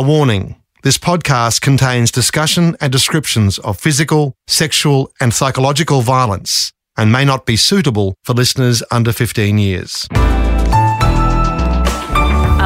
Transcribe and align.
A 0.00 0.02
warning. 0.02 0.56
This 0.82 0.96
podcast 0.96 1.60
contains 1.60 2.10
discussion 2.10 2.74
and 2.80 2.90
descriptions 2.90 3.58
of 3.58 3.78
physical, 3.78 4.34
sexual, 4.46 5.12
and 5.20 5.34
psychological 5.34 6.00
violence 6.00 6.72
and 6.96 7.12
may 7.12 7.22
not 7.26 7.44
be 7.44 7.54
suitable 7.56 8.14
for 8.24 8.32
listeners 8.32 8.82
under 8.90 9.12
15 9.12 9.58
years. 9.58 10.08
A 10.12 10.16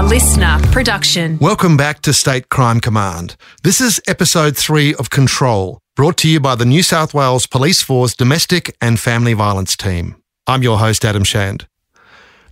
LiSTNR 0.04 0.70
production. 0.70 1.36
Welcome 1.40 1.76
back 1.76 2.02
to 2.02 2.12
State 2.12 2.50
Crime 2.50 2.78
Command. 2.78 3.34
This 3.64 3.80
is 3.80 4.00
episode 4.06 4.56
three 4.56 4.94
of 4.94 5.10
Control, 5.10 5.80
brought 5.96 6.16
to 6.18 6.28
you 6.28 6.38
by 6.38 6.54
the 6.54 6.64
New 6.64 6.84
South 6.84 7.14
Wales 7.14 7.48
Police 7.48 7.82
Force 7.82 8.14
Domestic 8.14 8.76
and 8.80 9.00
Family 9.00 9.32
Violence 9.32 9.74
Team. 9.76 10.14
I'm 10.46 10.62
your 10.62 10.78
host, 10.78 11.04
Adam 11.04 11.24
Shand. 11.24 11.66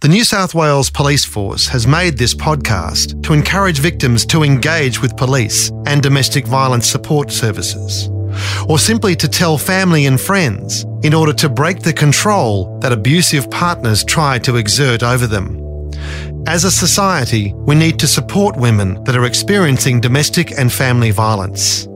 The 0.03 0.09
New 0.09 0.25
South 0.25 0.53
Wales 0.53 0.91
Police 0.91 1.25
Force 1.25 1.69
has 1.69 1.87
made 1.87 2.19
this 2.19 2.35
podcast 2.35 3.23
to 3.23 3.35
encourage 3.35 3.79
victims 3.79 4.27
to 4.27 4.43
engage 4.43 5.01
with 5.01 5.17
police 5.17 5.71
and 5.87 6.03
domestic 6.03 6.45
violence 6.45 6.89
support 6.89 7.31
services, 7.31 8.09
or 8.69 8.81
simply 8.81 9.15
to 9.15 9.29
tell 9.29 9.57
family 9.57 10.07
and 10.07 10.21
friends 10.21 10.85
in 11.05 11.15
order 11.15 11.33
to 11.35 11.49
break 11.49 11.83
the 11.83 11.93
control 11.93 12.81
that 12.81 12.91
abusive 12.91 13.49
partners 13.49 14.03
try 14.03 14.41
to 14.41 14.57
exert 14.57 15.05
over 15.05 15.29
them. 15.29 15.57
As 16.49 16.65
a 16.65 16.73
society, 16.73 17.53
we 17.55 17.77
need 17.77 18.01
to 18.01 18.09
support 18.09 18.57
women 18.57 19.05
that 19.05 19.15
are 19.15 19.25
experiencing 19.25 20.01
domestic 20.01 20.51
and 20.59 20.73
family 20.73 21.13
violence, 21.13 21.87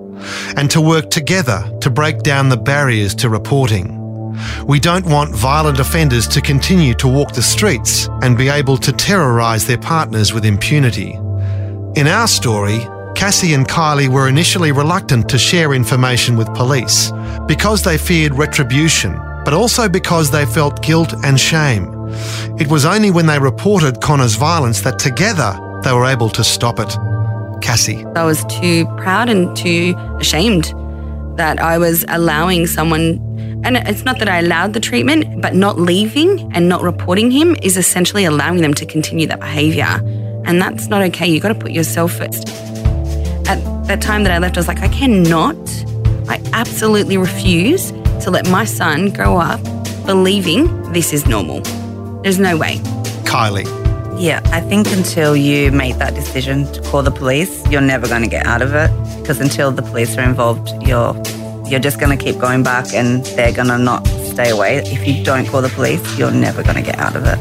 and 0.56 0.70
to 0.70 0.80
work 0.80 1.10
together 1.10 1.68
to 1.80 1.90
break 1.90 2.20
down 2.20 2.50
the 2.50 2.56
barriers 2.56 3.16
to 3.16 3.28
reporting. 3.28 4.05
We 4.66 4.80
don't 4.80 5.06
want 5.06 5.34
violent 5.34 5.78
offenders 5.78 6.26
to 6.28 6.40
continue 6.40 6.94
to 6.94 7.08
walk 7.08 7.32
the 7.32 7.42
streets 7.42 8.08
and 8.22 8.36
be 8.36 8.48
able 8.48 8.76
to 8.78 8.92
terrorise 8.92 9.66
their 9.66 9.78
partners 9.78 10.32
with 10.32 10.44
impunity. 10.44 11.12
In 11.96 12.06
our 12.06 12.28
story, 12.28 12.80
Cassie 13.14 13.54
and 13.54 13.66
Kylie 13.66 14.08
were 14.08 14.28
initially 14.28 14.72
reluctant 14.72 15.28
to 15.30 15.38
share 15.38 15.72
information 15.72 16.36
with 16.36 16.52
police 16.54 17.10
because 17.46 17.82
they 17.82 17.96
feared 17.96 18.34
retribution, 18.34 19.14
but 19.44 19.54
also 19.54 19.88
because 19.88 20.30
they 20.30 20.44
felt 20.44 20.82
guilt 20.82 21.14
and 21.24 21.40
shame. 21.40 21.84
It 22.58 22.68
was 22.68 22.84
only 22.84 23.10
when 23.10 23.26
they 23.26 23.38
reported 23.38 24.00
Connor's 24.02 24.34
violence 24.34 24.82
that 24.82 24.98
together 24.98 25.58
they 25.82 25.92
were 25.92 26.04
able 26.04 26.28
to 26.30 26.44
stop 26.44 26.78
it. 26.78 26.94
Cassie. 27.62 28.04
I 28.14 28.24
was 28.24 28.44
too 28.44 28.84
proud 28.98 29.28
and 29.28 29.56
too 29.56 29.94
ashamed 30.20 30.74
that 31.36 31.60
I 31.60 31.78
was 31.78 32.04
allowing 32.08 32.66
someone 32.66 33.18
and 33.66 33.76
it's 33.88 34.04
not 34.04 34.20
that 34.20 34.28
I 34.28 34.38
allowed 34.38 34.74
the 34.74 34.80
treatment, 34.80 35.42
but 35.42 35.56
not 35.56 35.76
leaving 35.76 36.52
and 36.54 36.68
not 36.68 36.82
reporting 36.82 37.32
him 37.32 37.56
is 37.62 37.76
essentially 37.76 38.24
allowing 38.24 38.60
them 38.60 38.72
to 38.74 38.86
continue 38.86 39.26
that 39.26 39.40
behavior. 39.40 40.00
And 40.44 40.62
that's 40.62 40.86
not 40.86 41.02
okay. 41.02 41.26
You've 41.26 41.42
got 41.42 41.48
to 41.48 41.56
put 41.56 41.72
yourself 41.72 42.12
first. 42.12 42.48
At 43.48 43.58
that 43.88 44.00
time 44.00 44.22
that 44.22 44.30
I 44.30 44.38
left, 44.38 44.56
I 44.56 44.60
was 44.60 44.68
like, 44.68 44.82
I 44.82 44.88
cannot, 44.88 45.56
I 46.28 46.40
absolutely 46.52 47.16
refuse 47.16 47.90
to 48.22 48.30
let 48.30 48.48
my 48.48 48.64
son 48.64 49.10
grow 49.10 49.36
up 49.36 49.60
believing 50.06 50.92
this 50.92 51.12
is 51.12 51.26
normal. 51.26 51.60
There's 52.22 52.38
no 52.38 52.56
way. 52.56 52.76
Kylie. 53.24 53.66
Yeah, 54.16 54.42
I 54.46 54.60
think 54.60 54.86
until 54.92 55.36
you 55.36 55.72
make 55.72 55.96
that 55.96 56.14
decision 56.14 56.72
to 56.72 56.80
call 56.82 57.02
the 57.02 57.10
police, 57.10 57.68
you're 57.68 57.80
never 57.80 58.06
going 58.06 58.22
to 58.22 58.28
get 58.28 58.46
out 58.46 58.62
of 58.62 58.74
it. 58.74 58.90
Because 59.20 59.40
until 59.40 59.72
the 59.72 59.82
police 59.82 60.16
are 60.16 60.22
involved, 60.22 60.70
you're 60.86 61.14
you're 61.68 61.80
just 61.80 61.98
going 61.98 62.16
to 62.16 62.24
keep 62.24 62.38
going 62.38 62.62
back 62.62 62.94
and 62.94 63.24
they're 63.26 63.52
going 63.52 63.68
to 63.68 63.78
not 63.78 64.06
stay 64.06 64.50
away. 64.50 64.76
If 64.78 65.06
you 65.06 65.24
don't 65.24 65.46
call 65.46 65.62
the 65.62 65.68
police, 65.68 66.18
you're 66.18 66.30
never 66.30 66.62
going 66.62 66.76
to 66.76 66.82
get 66.82 66.98
out 66.98 67.16
of 67.16 67.24
it. 67.26 67.38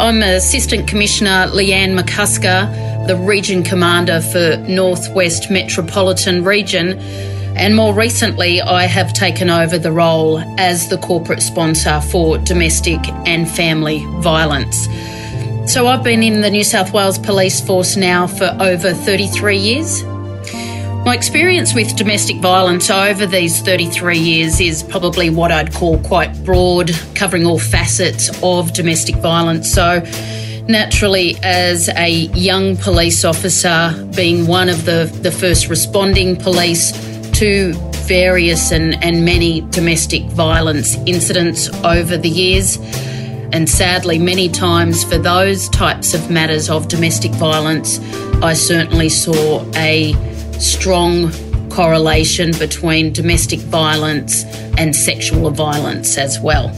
I'm 0.00 0.22
Assistant 0.22 0.86
Commissioner 0.86 1.48
Leanne 1.48 1.98
McCusker, 1.98 3.06
the 3.08 3.16
Region 3.16 3.62
Commander 3.64 4.20
for 4.20 4.58
Northwest 4.68 5.50
Metropolitan 5.50 6.44
Region. 6.44 7.00
And 7.56 7.76
more 7.76 7.94
recently, 7.94 8.60
I 8.60 8.84
have 8.86 9.12
taken 9.12 9.48
over 9.48 9.78
the 9.78 9.92
role 9.92 10.38
as 10.58 10.88
the 10.88 10.98
corporate 10.98 11.40
sponsor 11.40 12.00
for 12.00 12.36
domestic 12.38 13.00
and 13.26 13.48
family 13.48 14.04
violence. 14.18 14.88
So 15.66 15.86
I've 15.86 16.02
been 16.02 16.22
in 16.22 16.40
the 16.40 16.50
New 16.50 16.64
South 16.64 16.92
Wales 16.92 17.18
Police 17.18 17.60
Force 17.60 17.96
now 17.96 18.26
for 18.26 18.54
over 18.60 18.92
33 18.92 19.56
years. 19.56 20.04
My 21.04 21.14
experience 21.14 21.74
with 21.74 21.96
domestic 21.96 22.38
violence 22.38 22.90
over 22.90 23.24
these 23.24 23.60
33 23.60 24.18
years 24.18 24.60
is 24.60 24.82
probably 24.82 25.30
what 25.30 25.52
I'd 25.52 25.72
call 25.72 25.98
quite 25.98 26.44
broad, 26.44 26.90
covering 27.14 27.46
all 27.46 27.58
facets 27.58 28.30
of 28.42 28.72
domestic 28.72 29.16
violence. 29.16 29.70
So, 29.70 30.00
naturally, 30.66 31.36
as 31.42 31.88
a 31.90 32.08
young 32.08 32.76
police 32.78 33.24
officer, 33.24 33.94
being 34.16 34.46
one 34.46 34.68
of 34.68 34.86
the, 34.86 35.10
the 35.22 35.30
first 35.30 35.68
responding 35.68 36.36
police, 36.36 36.92
to 37.34 37.72
various 38.06 38.70
and, 38.70 39.02
and 39.02 39.24
many 39.24 39.62
domestic 39.70 40.22
violence 40.24 40.96
incidents 41.06 41.68
over 41.84 42.16
the 42.16 42.28
years. 42.28 42.78
And 43.52 43.68
sadly, 43.68 44.18
many 44.18 44.48
times 44.48 45.04
for 45.04 45.18
those 45.18 45.68
types 45.68 46.14
of 46.14 46.30
matters 46.30 46.70
of 46.70 46.88
domestic 46.88 47.32
violence, 47.32 47.98
I 48.42 48.54
certainly 48.54 49.08
saw 49.08 49.64
a 49.74 50.12
strong 50.58 51.30
correlation 51.70 52.52
between 52.52 53.12
domestic 53.12 53.58
violence 53.60 54.44
and 54.78 54.94
sexual 54.94 55.50
violence 55.50 56.16
as 56.16 56.38
well. 56.40 56.68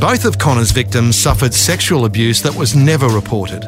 Both 0.00 0.24
of 0.24 0.38
Connor's 0.38 0.72
victims 0.72 1.16
suffered 1.16 1.54
sexual 1.54 2.04
abuse 2.04 2.42
that 2.42 2.54
was 2.54 2.74
never 2.74 3.08
reported. 3.08 3.66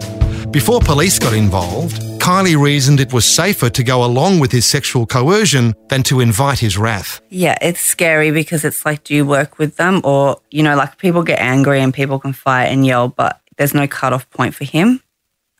Before 0.50 0.80
police 0.80 1.18
got 1.18 1.34
involved, 1.34 2.02
Kylie 2.22 2.56
reasoned 2.56 3.00
it 3.00 3.12
was 3.12 3.24
safer 3.24 3.68
to 3.70 3.82
go 3.82 4.04
along 4.04 4.38
with 4.38 4.52
his 4.52 4.64
sexual 4.64 5.06
coercion 5.06 5.74
than 5.88 6.04
to 6.04 6.20
invite 6.20 6.60
his 6.60 6.78
wrath. 6.78 7.20
Yeah, 7.30 7.58
it's 7.60 7.80
scary 7.80 8.30
because 8.30 8.64
it's 8.64 8.86
like, 8.86 9.02
do 9.02 9.12
you 9.12 9.26
work 9.26 9.58
with 9.58 9.74
them? 9.74 10.00
Or, 10.04 10.40
you 10.52 10.62
know, 10.62 10.76
like 10.76 10.98
people 10.98 11.24
get 11.24 11.40
angry 11.40 11.80
and 11.80 11.92
people 11.92 12.20
can 12.20 12.32
fight 12.32 12.66
and 12.66 12.86
yell, 12.86 13.08
but 13.08 13.40
there's 13.56 13.74
no 13.74 13.88
cutoff 13.88 14.30
point 14.30 14.54
for 14.54 14.62
him. 14.62 15.02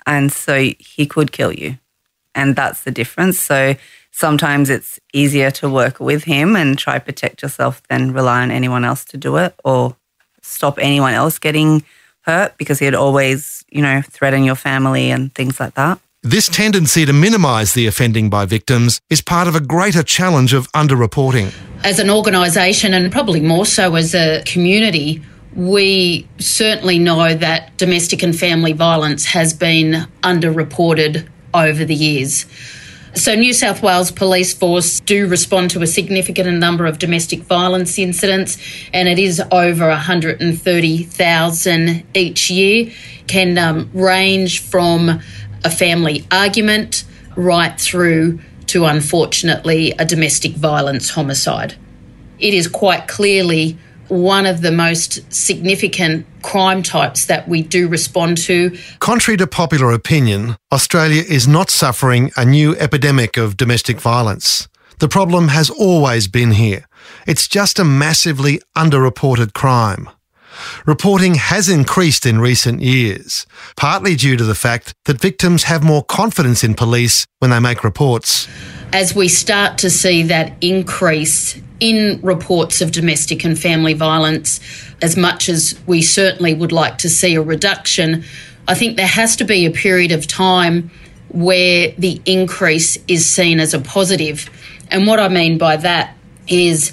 And 0.07 0.33
so 0.33 0.57
he 0.79 1.05
could 1.05 1.33
kill 1.33 1.53
you. 1.53 1.79
And 2.33 2.55
that's 2.55 2.85
the 2.85 2.93
difference. 2.93 3.41
So 3.41 3.75
sometimes 4.13 4.71
it's 4.71 5.01
easier 5.13 5.51
to 5.51 5.69
work 5.69 5.99
with 5.99 6.23
him 6.23 6.55
and 6.55 6.79
try 6.79 7.01
protect 7.01 7.43
yourself 7.43 7.83
than 7.89 8.13
rely 8.13 8.41
on 8.41 8.53
anyone 8.53 8.85
else 8.85 9.05
to 9.07 9.17
do 9.17 9.37
it 9.39 9.53
or 9.65 9.97
stop 10.43 10.79
anyone 10.79 11.13
else 11.13 11.41
getting 11.41 11.83
hurt 12.21 12.57
because 12.57 12.79
he'd 12.79 12.95
always, 12.95 13.65
you 13.69 13.83
know, 13.83 14.01
threaten 14.01 14.45
your 14.45 14.55
family 14.55 15.11
and 15.11 15.35
things 15.35 15.59
like 15.59 15.75
that. 15.75 15.99
This 16.25 16.49
tendency 16.49 17.05
to 17.05 17.13
minimise 17.13 17.75
the 17.75 17.89
offending 17.89 18.31
by 18.31 18.47
victims 18.47 19.01
is 19.11 19.21
part 19.21 19.49
of 19.49 19.57
a 19.57 19.61
greater 19.61 20.05
challenge 20.05 20.55
of 20.55 20.71
underreporting. 20.71 21.53
As 21.83 21.99
an 21.99 22.11
organisation, 22.11 22.95
and 22.95 23.11
probably 23.11 23.41
more 23.41 23.67
so 23.67 23.97
as 23.97 24.15
a 24.15 24.45
community, 24.47 25.21
we 25.57 26.29
certainly 26.39 27.01
know 27.01 27.35
that 27.35 27.77
domestic 27.77 28.23
and 28.23 28.39
family 28.39 28.73
violence 28.73 29.25
has 29.25 29.53
been 29.53 30.07
underreported 30.23 31.27
over 31.55 31.85
the 31.85 31.97
years. 31.97 32.47
So, 33.15 33.35
New 33.35 33.53
South 33.53 33.83
Wales 33.83 34.13
Police 34.13 34.55
Force 34.55 35.01
do 35.01 35.27
respond 35.27 35.73
to 35.73 35.83
a 35.83 35.89
significant 35.89 36.49
number 36.59 36.87
of 36.87 37.01
domestic 37.01 37.41
violence 37.41 37.99
incidents, 37.99 38.59
and 38.95 39.09
it 39.09 39.19
is 39.19 39.43
over 39.51 39.89
130,000 39.89 42.05
each 42.15 42.49
year. 42.49 42.93
Can 43.27 43.59
um, 43.59 43.91
range 43.93 44.61
from 44.61 45.21
a 45.65 45.71
family 45.71 46.27
argument 46.31 47.05
right 47.37 47.81
through 47.81 48.41
to, 48.67 48.85
unfortunately, 48.85 49.93
a 49.93 50.05
domestic 50.05 50.53
violence 50.53 51.11
homicide. 51.11 51.75
It 52.39 52.55
is 52.55 52.69
quite 52.69 53.09
clearly 53.09 53.79
one 54.09 54.47
of 54.47 54.61
the 54.61 54.73
most 54.73 55.33
significant 55.33 56.27
crime 56.43 56.83
types 56.83 57.27
that 57.27 57.49
we 57.49 57.63
do 57.63 57.89
respond 57.89 58.37
to. 58.37 58.77
Contrary 58.99 59.37
to 59.39 59.47
popular 59.47 59.93
opinion, 59.93 60.57
Australia 60.71 61.23
is 61.27 61.49
not 61.49 61.71
suffering 61.71 62.31
a 62.37 62.45
new 62.45 62.77
epidemic 62.77 63.37
of 63.37 63.57
domestic 63.57 64.01
violence. 64.01 64.69
The 64.99 65.09
problem 65.09 65.49
has 65.49 65.71
always 65.71 66.29
been 66.29 66.53
here. 66.53 66.87
It's 67.27 67.49
just 67.49 67.79
a 67.79 67.85
massively 67.85 68.61
underreported 68.77 69.55
crime. 69.55 70.11
Reporting 70.87 71.35
has 71.35 71.69
increased 71.69 72.27
in 72.27 72.41
recent 72.41 72.83
years, 72.83 73.47
partly 73.77 74.15
due 74.15 74.37
to 74.37 74.45
the 74.45 74.55
fact 74.55 74.95
that 75.05 75.21
victims 75.21 75.65
have 75.65 75.83
more 75.83 76.05
confidence 76.05 76.65
in 76.65 76.75
police 76.75 77.27
when 77.39 77.51
they 77.51 77.61
make 77.61 77.85
reports. 77.85 78.49
As 78.93 79.15
we 79.15 79.29
start 79.29 79.79
to 79.79 79.91
see 79.91 80.23
that 80.25 80.53
increase 80.61 81.61
in 81.81 82.21
reports 82.23 82.81
of 82.81 82.93
domestic 82.93 83.45
and 83.45 83.59
family 83.59 83.95
violence, 83.95 84.61
as 85.01 85.17
much 85.17 85.49
as 85.49 85.79
we 85.87 86.03
certainly 86.03 86.55
would 86.55 86.73
like 86.73 86.99
to 86.99 87.09
see 87.09 87.35
a 87.35 87.43
reduction, 87.43 88.25
I 88.69 88.75
think 88.75 88.97
there 88.97 89.07
has 89.07 89.35
to 89.37 89.45
be 89.45 89.67
a 89.67 89.71
period 89.71 90.13
of 90.13 90.27
time 90.27 90.91
where 91.29 91.93
the 91.99 92.21
increase 92.27 92.99
is 93.09 93.29
seen 93.29 93.59
as 93.59 93.75
a 93.75 93.81
positive. 93.81 94.49
And 94.91 95.07
what 95.07 95.19
I 95.19 95.29
mean 95.29 95.59
by 95.59 95.77
that 95.79 96.15
is 96.47 96.93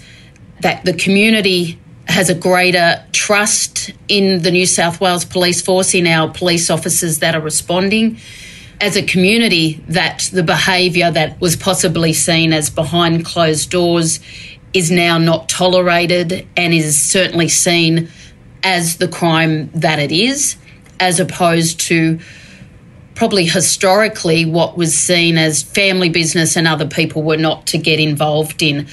that 0.62 0.84
the 0.86 0.94
community 0.94 1.80
has 2.10 2.30
a 2.30 2.36
greater 2.36 3.04
trust 3.12 3.92
in 4.08 4.42
the 4.42 4.50
New 4.50 4.66
South 4.66 5.00
Wales 5.00 5.24
Police 5.24 5.62
Force, 5.62 5.94
in 5.94 6.08
our 6.08 6.28
police 6.30 6.72
officers 6.72 7.20
that 7.20 7.36
are 7.36 7.42
responding. 7.42 8.18
As 8.82 8.98
a 8.98 9.04
community, 9.04 9.84
that 9.90 10.28
the 10.34 10.42
behaviour 10.42 11.12
that 11.12 11.40
was 11.40 11.56
possibly 11.56 12.14
seen 12.14 12.52
as 12.52 12.72
behind 12.72 13.26
closed 13.26 13.70
doors 13.70 14.20
is 14.74 14.90
now 14.90 15.20
not 15.20 15.50
tolerated 15.50 16.48
and 16.58 16.74
is 16.74 17.00
certainly 17.00 17.48
seen 17.48 18.10
as 18.64 18.98
the 18.98 19.08
crime 19.08 19.70
that 19.76 20.00
it 20.00 20.12
is, 20.12 20.56
as 21.00 21.20
opposed 21.20 21.80
to 21.80 22.20
probably 23.14 23.46
historically 23.46 24.46
what 24.46 24.78
was 24.78 24.98
seen 24.98 25.38
as 25.38 25.62
family 25.62 26.10
business 26.10 26.56
and 26.56 26.68
other 26.68 26.88
people 26.88 27.22
were 27.22 27.38
not 27.38 27.68
to 27.68 27.78
get 27.78 28.00
involved 28.00 28.64
in. 28.64 28.88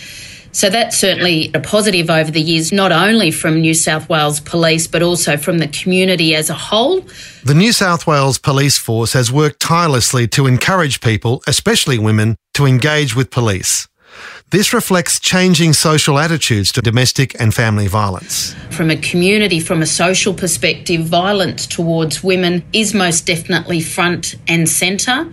So 0.56 0.70
that's 0.70 0.97
certainly 0.97 1.50
a 1.53 1.61
positive 1.61 2.08
over 2.08 2.31
the 2.31 2.41
years, 2.41 2.73
not 2.73 2.91
only 2.91 3.31
from 3.31 3.61
New 3.61 3.75
South 3.75 4.08
Wales 4.08 4.41
Police, 4.41 4.87
but 4.87 5.03
also 5.03 5.37
from 5.37 5.58
the 5.58 5.69
community 5.69 6.35
as 6.35 6.49
a 6.49 6.55
whole. 6.55 7.03
The 7.44 7.53
New 7.53 7.73
South 7.73 8.06
Wales 8.06 8.38
Police 8.38 8.79
Force 8.79 9.12
has 9.12 9.31
worked 9.31 9.61
tirelessly 9.61 10.26
to 10.29 10.47
encourage 10.47 11.03
people, 11.03 11.43
especially 11.47 11.99
women, 11.99 12.37
to 12.55 12.64
engage 12.64 13.14
with 13.14 13.31
police. 13.31 13.87
This 14.50 14.73
reflects 14.73 15.20
changing 15.20 15.75
social 15.75 16.19
attitudes 16.19 16.73
to 16.73 16.81
domestic 16.81 17.38
and 17.38 17.52
family 17.52 17.87
violence. 17.87 18.55
From 18.70 18.91
a 18.91 18.97
community, 18.97 19.61
from 19.61 19.82
a 19.82 19.87
social 19.87 20.32
perspective, 20.32 21.02
violence 21.02 21.67
towards 21.67 22.25
women 22.25 22.64
is 22.73 22.94
most 22.94 23.26
definitely 23.26 23.82
front 23.82 24.37
and 24.49 24.67
centre. 24.67 25.31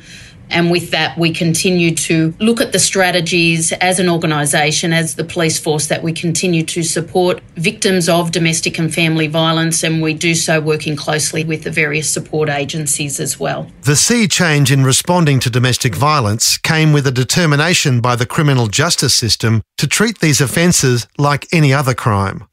And 0.54 0.72
with 0.72 0.92
that, 0.92 1.18
we 1.18 1.34
continue 1.34 1.96
to 1.96 2.34
look 2.40 2.62
at 2.62 2.72
the 2.72 2.80
strategies 2.80 3.72
as 3.74 4.00
an 4.00 4.08
organisation, 4.08 4.94
as 4.94 5.16
the 5.16 5.24
police 5.24 5.60
force, 5.60 5.88
that 5.88 6.04
we 6.04 6.14
continue 6.14 6.64
to 6.64 6.84
support 6.84 7.42
victims 7.56 8.08
of 8.08 8.32
domestic 8.32 8.78
and 8.78 8.94
family 8.94 9.28
violence. 9.28 9.84
And 9.84 10.02
we 10.02 10.14
do 10.14 10.36
so 10.36 10.62
working 10.62 10.96
closely 10.96 11.44
with 11.44 11.64
the 11.64 11.72
various 11.72 12.10
support 12.10 12.50
agencies 12.50 13.20
as 13.20 13.40
well. 13.40 13.68
The 13.82 13.96
sea 13.96 14.28
change 14.28 14.72
in 14.72 14.84
responding 14.84 15.40
to 15.42 15.50
domestic 15.50 15.96
violence 15.96 16.58
came 16.58 16.94
with 16.94 17.08
a 17.08 17.12
determination 17.12 18.00
by 18.00 18.16
the 18.16 18.26
criminal 18.26 18.68
justice 18.68 19.14
system 19.14 19.64
to 19.78 19.88
treat 19.88 20.20
these 20.20 20.40
offences 20.40 21.08
like 21.18 21.48
any 21.52 21.74
other 21.74 21.94
crime. 21.94 22.48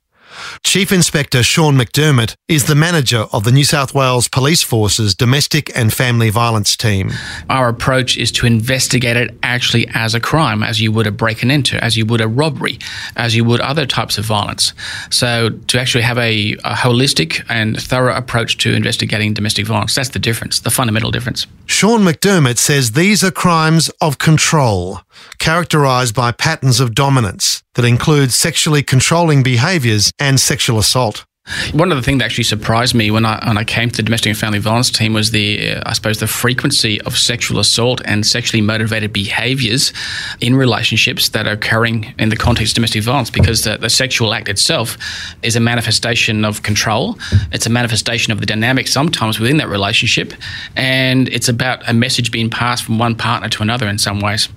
Chief 0.63 0.93
Inspector 0.93 1.43
Sean 1.43 1.77
McDermott 1.77 2.37
is 2.49 2.67
the 2.67 2.75
manager 2.75 3.27
of 3.33 3.45
the 3.45 3.53
New 3.53 3.65
South 3.65 3.95
Wales 3.95 4.29
Police 4.29 4.63
Force's 4.63 5.15
Domestic 5.15 5.71
and 5.77 5.93
Family 5.93 6.31
Violence 6.31 6.77
Team. 6.77 7.11
Our 7.49 7.69
approach 7.69 8.17
is 8.17 8.31
to 8.33 8.47
investigate 8.47 9.17
it 9.17 9.37
actually 9.43 9.89
as 9.95 10.15
a 10.15 10.21
crime, 10.21 10.63
as 10.63 10.81
you 10.81 10.93
would 10.93 11.07
a 11.07 11.13
break 11.13 11.43
and 11.43 11.51
enter, 11.51 11.79
as 11.79 11.97
you 11.97 12.07
would 12.07 12.21
a 12.21 12.29
robbery, 12.29 12.79
as 13.17 13.35
you 13.35 13.45
would 13.45 13.61
other 13.61 13.87
types 13.87 14.19
of 14.19 14.25
violence. 14.25 14.73
So 15.11 15.51
to 15.51 15.81
actually 15.81 16.03
have 16.03 16.19
a, 16.19 16.53
a 16.65 16.75
holistic 16.75 17.45
and 17.49 17.81
thorough 17.81 18.15
approach 18.15 18.59
to 18.59 18.73
investigating 18.75 19.35
domestic 19.35 19.67
violence, 19.67 19.95
that's 19.95 20.11
the 20.11 20.19
difference, 20.19 20.61
the 20.61 20.71
fundamental 20.71 21.11
difference. 21.11 21.47
Sean 21.67 22.01
McDermott 22.01 22.59
says 22.59 22.93
these 22.93 23.25
are 23.25 23.31
crimes 23.31 23.91
of 24.01 24.19
control, 24.19 25.01
characterised 25.39 26.15
by 26.15 26.33
patterns 26.33 26.81
of 26.81 26.95
dominance 26.95 27.63
that 27.75 27.85
include 27.85 28.33
sexually 28.33 28.83
controlling 28.83 29.43
behaviours 29.43 30.13
and 30.19 30.39
sexual 30.39 30.79
assault. 30.79 31.25
One 31.73 31.91
of 31.91 31.97
the 31.97 32.03
things 32.03 32.19
that 32.19 32.27
actually 32.27 32.45
surprised 32.45 32.95
me 32.95 33.11
when 33.11 33.25
I 33.25 33.45
when 33.47 33.59
I 33.59 33.65
came 33.65 33.91
to 33.91 33.97
the 33.97 34.03
domestic 34.03 34.31
and 34.31 34.39
family 34.39 34.59
violence 34.59 34.91
team 34.91 35.15
was 35.15 35.31
the 35.31 35.75
I 35.85 35.95
suppose 35.95 36.21
the 36.21 36.27
frequency 36.27 37.01
of 37.01 37.17
sexual 37.19 37.59
assault 37.59 38.01
and 38.05 38.25
sexually 38.25 38.61
motivated 38.61 39.13
behaviours 39.13 39.93
in 40.41 40.55
relationships 40.55 41.31
that 41.31 41.49
are 41.49 41.53
occurring 41.53 42.15
in 42.19 42.29
the 42.29 42.37
context 42.37 42.73
of 42.73 42.75
domestic 42.77 43.03
violence 43.03 43.31
because 43.31 43.65
the, 43.65 43.79
the 43.79 43.89
sexual 43.89 44.33
act 44.33 44.49
itself 44.49 44.97
is 45.43 45.57
a 45.57 45.61
manifestation 45.61 46.45
of 46.45 46.63
control. 46.63 47.19
It's 47.53 47.67
a 47.67 47.71
manifestation 47.71 48.33
of 48.33 48.41
the 48.41 48.47
dynamic 48.47 48.87
sometimes 48.87 49.41
within 49.41 49.57
that 49.57 49.69
relationship, 49.69 50.35
and 50.77 51.29
it's 51.31 51.49
about 51.49 51.89
a 51.89 51.95
message 51.95 52.31
being 52.31 52.51
passed 52.51 52.85
from 52.85 52.99
one 52.99 53.17
partner 53.17 53.49
to 53.49 53.63
another 53.63 53.89
in 53.89 53.99
some 53.99 54.21
ways. 54.21 54.49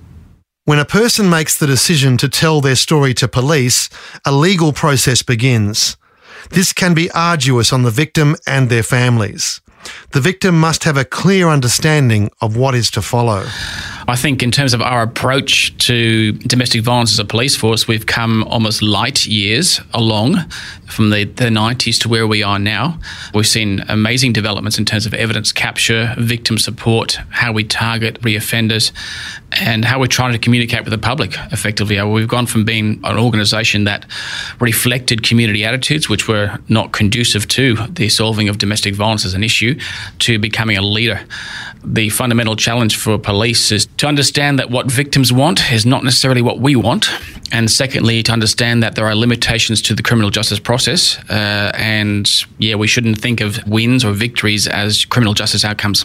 When 0.66 0.78
a 0.78 0.86
person 0.86 1.28
makes 1.28 1.58
the 1.58 1.66
decision 1.66 2.16
to 2.16 2.26
tell 2.26 2.62
their 2.62 2.74
story 2.74 3.12
to 3.14 3.28
police, 3.28 3.90
a 4.24 4.32
legal 4.32 4.72
process 4.72 5.22
begins. 5.22 5.98
This 6.48 6.72
can 6.72 6.94
be 6.94 7.10
arduous 7.10 7.70
on 7.70 7.82
the 7.82 7.90
victim 7.90 8.34
and 8.46 8.70
their 8.70 8.82
families. 8.82 9.60
The 10.12 10.22
victim 10.22 10.58
must 10.58 10.84
have 10.84 10.96
a 10.96 11.04
clear 11.04 11.48
understanding 11.48 12.30
of 12.40 12.56
what 12.56 12.74
is 12.74 12.90
to 12.92 13.02
follow. 13.02 13.44
I 14.06 14.16
think 14.16 14.42
in 14.42 14.50
terms 14.50 14.74
of 14.74 14.82
our 14.82 15.02
approach 15.02 15.76
to 15.86 16.32
domestic 16.32 16.82
violence 16.82 17.12
as 17.12 17.18
a 17.18 17.24
police 17.24 17.56
force, 17.56 17.88
we've 17.88 18.06
come 18.06 18.44
almost 18.44 18.82
light 18.82 19.26
years 19.26 19.80
along 19.94 20.36
from 20.86 21.10
the, 21.10 21.24
the 21.24 21.46
90s 21.46 22.00
to 22.02 22.08
where 22.08 22.26
we 22.26 22.42
are 22.42 22.58
now. 22.58 22.98
We've 23.32 23.46
seen 23.46 23.82
amazing 23.88 24.34
developments 24.34 24.78
in 24.78 24.84
terms 24.84 25.06
of 25.06 25.14
evidence 25.14 25.52
capture, 25.52 26.14
victim 26.18 26.58
support, 26.58 27.18
how 27.30 27.52
we 27.52 27.64
target 27.64 28.20
reoffenders, 28.20 28.92
and 29.58 29.84
how 29.84 29.98
we're 29.98 30.06
trying 30.06 30.32
to 30.32 30.38
communicate 30.38 30.84
with 30.84 30.90
the 30.90 30.98
public 30.98 31.34
effectively. 31.50 31.98
Uh, 31.98 32.06
we've 32.06 32.28
gone 32.28 32.46
from 32.46 32.64
being 32.64 33.00
an 33.04 33.18
organisation 33.18 33.84
that 33.84 34.04
reflected 34.60 35.22
community 35.22 35.64
attitudes, 35.64 36.08
which 36.10 36.28
were 36.28 36.58
not 36.68 36.92
conducive 36.92 37.48
to 37.48 37.74
the 37.88 38.08
solving 38.10 38.48
of 38.50 38.58
domestic 38.58 38.94
violence 38.94 39.24
as 39.24 39.32
an 39.32 39.42
issue, 39.42 39.78
to 40.18 40.38
becoming 40.38 40.76
a 40.76 40.82
leader 40.82 41.20
the 41.84 42.08
fundamental 42.08 42.56
challenge 42.56 42.96
for 42.96 43.18
police 43.18 43.70
is 43.70 43.86
to 43.98 44.06
understand 44.06 44.58
that 44.58 44.70
what 44.70 44.90
victims 44.90 45.32
want 45.32 45.72
is 45.72 45.86
not 45.86 46.02
necessarily 46.04 46.42
what 46.42 46.58
we 46.58 46.76
want. 46.76 47.08
And 47.52 47.70
secondly, 47.70 48.22
to 48.24 48.32
understand 48.32 48.82
that 48.82 48.96
there 48.96 49.06
are 49.06 49.14
limitations 49.14 49.80
to 49.82 49.94
the 49.94 50.02
criminal 50.02 50.30
justice 50.30 50.58
process. 50.58 51.18
Uh, 51.30 51.70
and 51.74 52.28
yeah, 52.58 52.74
we 52.74 52.86
shouldn't 52.86 53.18
think 53.20 53.40
of 53.40 53.64
wins 53.66 54.04
or 54.04 54.12
victories 54.12 54.66
as 54.66 55.04
criminal 55.04 55.34
justice 55.34 55.64
outcomes 55.64 56.04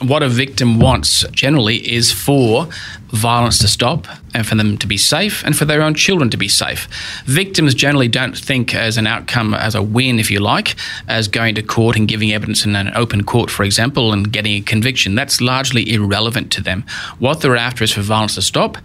what 0.00 0.22
a 0.22 0.28
victim 0.28 0.78
wants 0.78 1.26
generally 1.28 1.76
is 1.90 2.12
for 2.12 2.68
violence 3.08 3.58
to 3.58 3.68
stop 3.68 4.06
and 4.34 4.46
for 4.46 4.54
them 4.54 4.76
to 4.76 4.86
be 4.86 4.98
safe 4.98 5.42
and 5.44 5.56
for 5.56 5.64
their 5.64 5.80
own 5.80 5.94
children 5.94 6.28
to 6.28 6.36
be 6.36 6.48
safe. 6.48 6.86
Victims 7.24 7.74
generally 7.74 8.08
don't 8.08 8.36
think 8.36 8.74
as 8.74 8.98
an 8.98 9.06
outcome, 9.06 9.54
as 9.54 9.74
a 9.74 9.82
win, 9.82 10.18
if 10.18 10.30
you 10.30 10.38
like, 10.38 10.76
as 11.08 11.28
going 11.28 11.54
to 11.54 11.62
court 11.62 11.96
and 11.96 12.08
giving 12.08 12.30
evidence 12.30 12.66
in 12.66 12.76
an 12.76 12.92
open 12.94 13.24
court, 13.24 13.50
for 13.50 13.62
example, 13.62 14.12
and 14.12 14.30
getting 14.30 14.52
a 14.52 14.60
conviction. 14.60 15.14
That's 15.14 15.40
largely 15.40 15.90
irrelevant 15.90 16.52
to 16.52 16.60
them. 16.60 16.84
What 17.18 17.40
they're 17.40 17.56
after 17.56 17.82
is 17.82 17.92
for 17.92 18.02
violence 18.02 18.34
to 18.34 18.42
stop. 18.42 18.76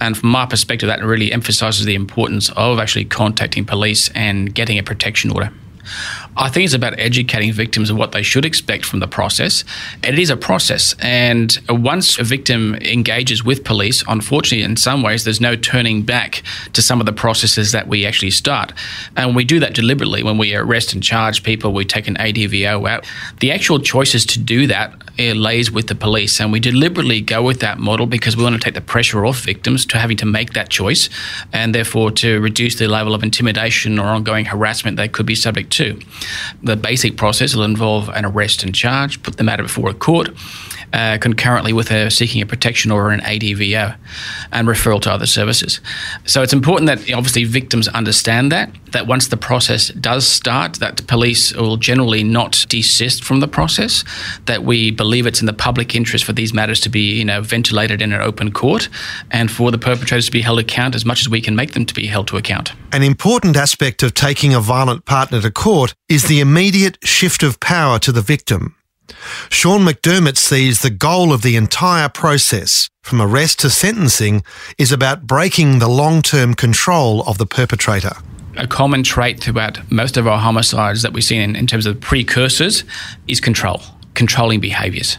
And 0.00 0.16
from 0.16 0.28
my 0.28 0.46
perspective, 0.46 0.86
that 0.86 1.02
really 1.02 1.32
emphasizes 1.32 1.84
the 1.84 1.96
importance 1.96 2.48
of 2.50 2.78
actually 2.78 3.06
contacting 3.06 3.64
police 3.64 4.08
and 4.10 4.54
getting 4.54 4.78
a 4.78 4.84
protection 4.84 5.32
order. 5.32 5.50
I 6.40 6.48
think 6.48 6.64
it's 6.64 6.72
about 6.72 6.98
educating 6.98 7.52
victims 7.52 7.90
of 7.90 7.98
what 7.98 8.12
they 8.12 8.22
should 8.22 8.46
expect 8.46 8.86
from 8.86 9.00
the 9.00 9.06
process. 9.06 9.62
It 10.02 10.18
is 10.18 10.30
a 10.30 10.38
process, 10.38 10.94
and 10.98 11.56
once 11.68 12.18
a 12.18 12.24
victim 12.24 12.76
engages 12.76 13.44
with 13.44 13.62
police, 13.62 14.02
unfortunately, 14.08 14.64
in 14.64 14.76
some 14.78 15.02
ways, 15.02 15.24
there's 15.24 15.40
no 15.40 15.54
turning 15.54 16.00
back 16.00 16.42
to 16.72 16.80
some 16.80 16.98
of 16.98 17.04
the 17.04 17.12
processes 17.12 17.72
that 17.72 17.88
we 17.88 18.06
actually 18.06 18.30
start. 18.30 18.72
And 19.18 19.36
we 19.36 19.44
do 19.44 19.60
that 19.60 19.74
deliberately 19.74 20.22
when 20.22 20.38
we 20.38 20.54
arrest 20.54 20.94
and 20.94 21.02
charge 21.02 21.42
people, 21.42 21.74
we 21.74 21.84
take 21.84 22.08
an 22.08 22.16
ADVO 22.16 22.88
out. 22.88 23.04
The 23.40 23.52
actual 23.52 23.78
choices 23.78 24.24
to 24.26 24.38
do 24.38 24.66
that 24.68 24.94
lays 25.18 25.70
with 25.70 25.88
the 25.88 25.94
police, 25.94 26.40
and 26.40 26.50
we 26.50 26.58
deliberately 26.58 27.20
go 27.20 27.42
with 27.42 27.60
that 27.60 27.78
model 27.78 28.06
because 28.06 28.34
we 28.38 28.42
want 28.44 28.54
to 28.54 28.60
take 28.60 28.72
the 28.72 28.80
pressure 28.80 29.26
off 29.26 29.40
victims 29.40 29.84
to 29.84 29.98
having 29.98 30.16
to 30.16 30.24
make 30.24 30.54
that 30.54 30.70
choice, 30.70 31.10
and 31.52 31.74
therefore 31.74 32.10
to 32.12 32.40
reduce 32.40 32.76
the 32.76 32.88
level 32.88 33.14
of 33.14 33.22
intimidation 33.22 33.98
or 33.98 34.06
ongoing 34.06 34.46
harassment 34.46 34.96
they 34.96 35.08
could 35.08 35.26
be 35.26 35.34
subject 35.34 35.70
to. 35.70 36.00
The 36.62 36.76
basic 36.76 37.16
process 37.16 37.54
will 37.54 37.64
involve 37.64 38.08
an 38.10 38.24
arrest 38.24 38.62
and 38.62 38.74
charge, 38.74 39.22
put 39.22 39.36
the 39.36 39.44
matter 39.44 39.62
before 39.62 39.88
a 39.90 39.94
court, 39.94 40.30
uh, 40.92 41.18
concurrently 41.20 41.72
with 41.72 41.90
a, 41.90 42.10
seeking 42.10 42.42
a 42.42 42.46
protection 42.46 42.90
order 42.90 43.10
an 43.10 43.20
ADVO 43.20 43.96
and 44.52 44.68
referral 44.68 45.00
to 45.02 45.10
other 45.10 45.26
services. 45.26 45.80
So 46.26 46.42
it's 46.42 46.52
important 46.52 46.86
that 46.86 46.98
obviously 47.12 47.44
victims 47.44 47.88
understand 47.88 48.50
that, 48.52 48.70
that 48.92 49.06
once 49.06 49.28
the 49.28 49.36
process 49.36 49.88
does 49.88 50.26
start, 50.26 50.74
that 50.74 51.06
police 51.06 51.54
will 51.54 51.76
generally 51.76 52.24
not 52.24 52.66
desist 52.68 53.24
from 53.24 53.40
the 53.40 53.48
process, 53.48 54.04
that 54.46 54.64
we 54.64 54.90
believe 54.90 55.26
it's 55.26 55.40
in 55.40 55.46
the 55.46 55.52
public 55.52 55.94
interest 55.94 56.24
for 56.24 56.32
these 56.32 56.52
matters 56.52 56.80
to 56.80 56.88
be 56.88 57.18
you 57.18 57.24
know, 57.24 57.40
ventilated 57.40 58.02
in 58.02 58.12
an 58.12 58.20
open 58.20 58.52
court 58.52 58.88
and 59.30 59.50
for 59.50 59.70
the 59.70 59.78
perpetrators 59.78 60.26
to 60.26 60.32
be 60.32 60.40
held 60.40 60.58
account 60.58 60.94
as 60.94 61.04
much 61.04 61.20
as 61.20 61.28
we 61.28 61.40
can 61.40 61.54
make 61.54 61.72
them 61.72 61.86
to 61.86 61.94
be 61.94 62.06
held 62.06 62.26
to 62.28 62.36
account. 62.36 62.72
An 62.92 63.02
important 63.02 63.56
aspect 63.56 64.02
of 64.02 64.14
taking 64.14 64.54
a 64.54 64.60
violent 64.60 65.04
partner 65.04 65.40
to 65.40 65.50
court 65.50 65.94
is 66.08 66.24
the 66.24 66.40
immediate 66.40 66.98
shift 67.04 67.42
of 67.42 67.60
power 67.60 67.98
to 68.00 68.10
the 68.12 68.22
victim. 68.22 68.74
Sean 69.48 69.82
McDermott 69.82 70.36
sees 70.36 70.82
the 70.82 70.90
goal 70.90 71.32
of 71.32 71.42
the 71.42 71.56
entire 71.56 72.08
process, 72.08 72.88
from 73.02 73.20
arrest 73.20 73.60
to 73.60 73.70
sentencing, 73.70 74.42
is 74.78 74.92
about 74.92 75.26
breaking 75.26 75.78
the 75.78 75.88
long 75.88 76.22
term 76.22 76.54
control 76.54 77.22
of 77.22 77.38
the 77.38 77.46
perpetrator. 77.46 78.12
A 78.56 78.66
common 78.66 79.02
trait 79.02 79.40
throughout 79.40 79.90
most 79.90 80.16
of 80.16 80.26
our 80.26 80.38
homicides 80.38 81.02
that 81.02 81.12
we 81.12 81.20
see 81.20 81.36
in, 81.36 81.56
in 81.56 81.66
terms 81.66 81.86
of 81.86 82.00
precursors 82.00 82.84
is 83.28 83.40
control, 83.40 83.80
controlling 84.14 84.60
behaviours. 84.60 85.18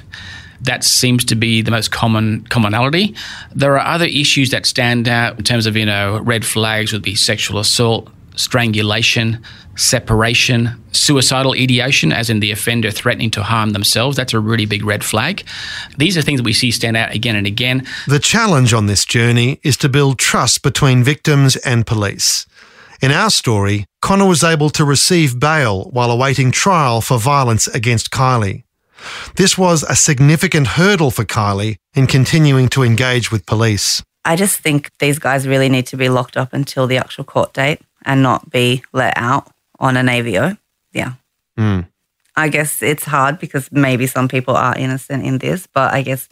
That 0.61 0.83
seems 0.83 1.25
to 1.25 1.35
be 1.35 1.61
the 1.61 1.71
most 1.71 1.91
common 1.91 2.45
commonality. 2.47 3.15
There 3.55 3.79
are 3.79 3.95
other 3.95 4.05
issues 4.05 4.51
that 4.51 4.65
stand 4.65 5.07
out 5.07 5.37
in 5.37 5.43
terms 5.43 5.65
of, 5.65 5.75
you 5.75 5.85
know, 5.85 6.19
red 6.19 6.45
flags 6.45 6.93
would 6.93 7.01
be 7.01 7.15
sexual 7.15 7.59
assault, 7.59 8.11
strangulation, 8.41 9.41
separation, 9.75 10.81
suicidal 10.91 11.53
ideation, 11.53 12.11
as 12.11 12.29
in 12.29 12.39
the 12.39 12.51
offender 12.51 12.91
threatening 12.91 13.31
to 13.31 13.43
harm 13.43 13.71
themselves. 13.71 14.17
That's 14.17 14.33
a 14.33 14.39
really 14.39 14.65
big 14.65 14.83
red 14.83 15.03
flag. 15.03 15.43
These 15.97 16.17
are 16.17 16.21
things 16.21 16.39
that 16.39 16.45
we 16.45 16.53
see 16.53 16.71
stand 16.71 16.97
out 16.97 17.13
again 17.13 17.35
and 17.35 17.47
again. 17.47 17.85
The 18.07 18.19
challenge 18.19 18.73
on 18.73 18.87
this 18.87 19.05
journey 19.05 19.59
is 19.63 19.77
to 19.77 19.89
build 19.89 20.19
trust 20.19 20.63
between 20.63 21.03
victims 21.03 21.55
and 21.57 21.85
police. 21.85 22.45
In 23.01 23.11
our 23.11 23.29
story, 23.29 23.85
Connor 24.01 24.27
was 24.27 24.43
able 24.43 24.69
to 24.71 24.85
receive 24.85 25.39
bail 25.39 25.85
while 25.91 26.11
awaiting 26.11 26.51
trial 26.51 27.01
for 27.01 27.17
violence 27.17 27.67
against 27.67 28.11
Kylie. 28.11 28.63
This 29.35 29.57
was 29.57 29.83
a 29.83 29.95
significant 29.95 30.67
hurdle 30.67 31.09
for 31.09 31.25
Kylie 31.25 31.77
in 31.95 32.05
continuing 32.05 32.67
to 32.69 32.83
engage 32.83 33.31
with 33.31 33.47
police. 33.47 34.03
I 34.23 34.35
just 34.35 34.59
think 34.59 34.91
these 34.99 35.17
guys 35.17 35.47
really 35.47 35.69
need 35.69 35.87
to 35.87 35.97
be 35.97 36.09
locked 36.09 36.37
up 36.37 36.53
until 36.53 36.85
the 36.85 36.97
actual 36.97 37.23
court 37.23 37.53
date 37.53 37.81
and 38.05 38.23
not 38.23 38.49
be 38.49 38.83
let 38.93 39.13
out 39.17 39.51
on 39.79 39.97
an 39.97 40.07
AVO. 40.07 40.57
Yeah. 40.93 41.13
Mm. 41.57 41.87
I 42.35 42.49
guess 42.49 42.81
it's 42.81 43.03
hard 43.03 43.39
because 43.39 43.71
maybe 43.71 44.07
some 44.07 44.27
people 44.27 44.55
are 44.55 44.77
innocent 44.77 45.25
in 45.25 45.39
this, 45.39 45.67
but 45.67 45.93
I 45.93 46.01
guess, 46.01 46.29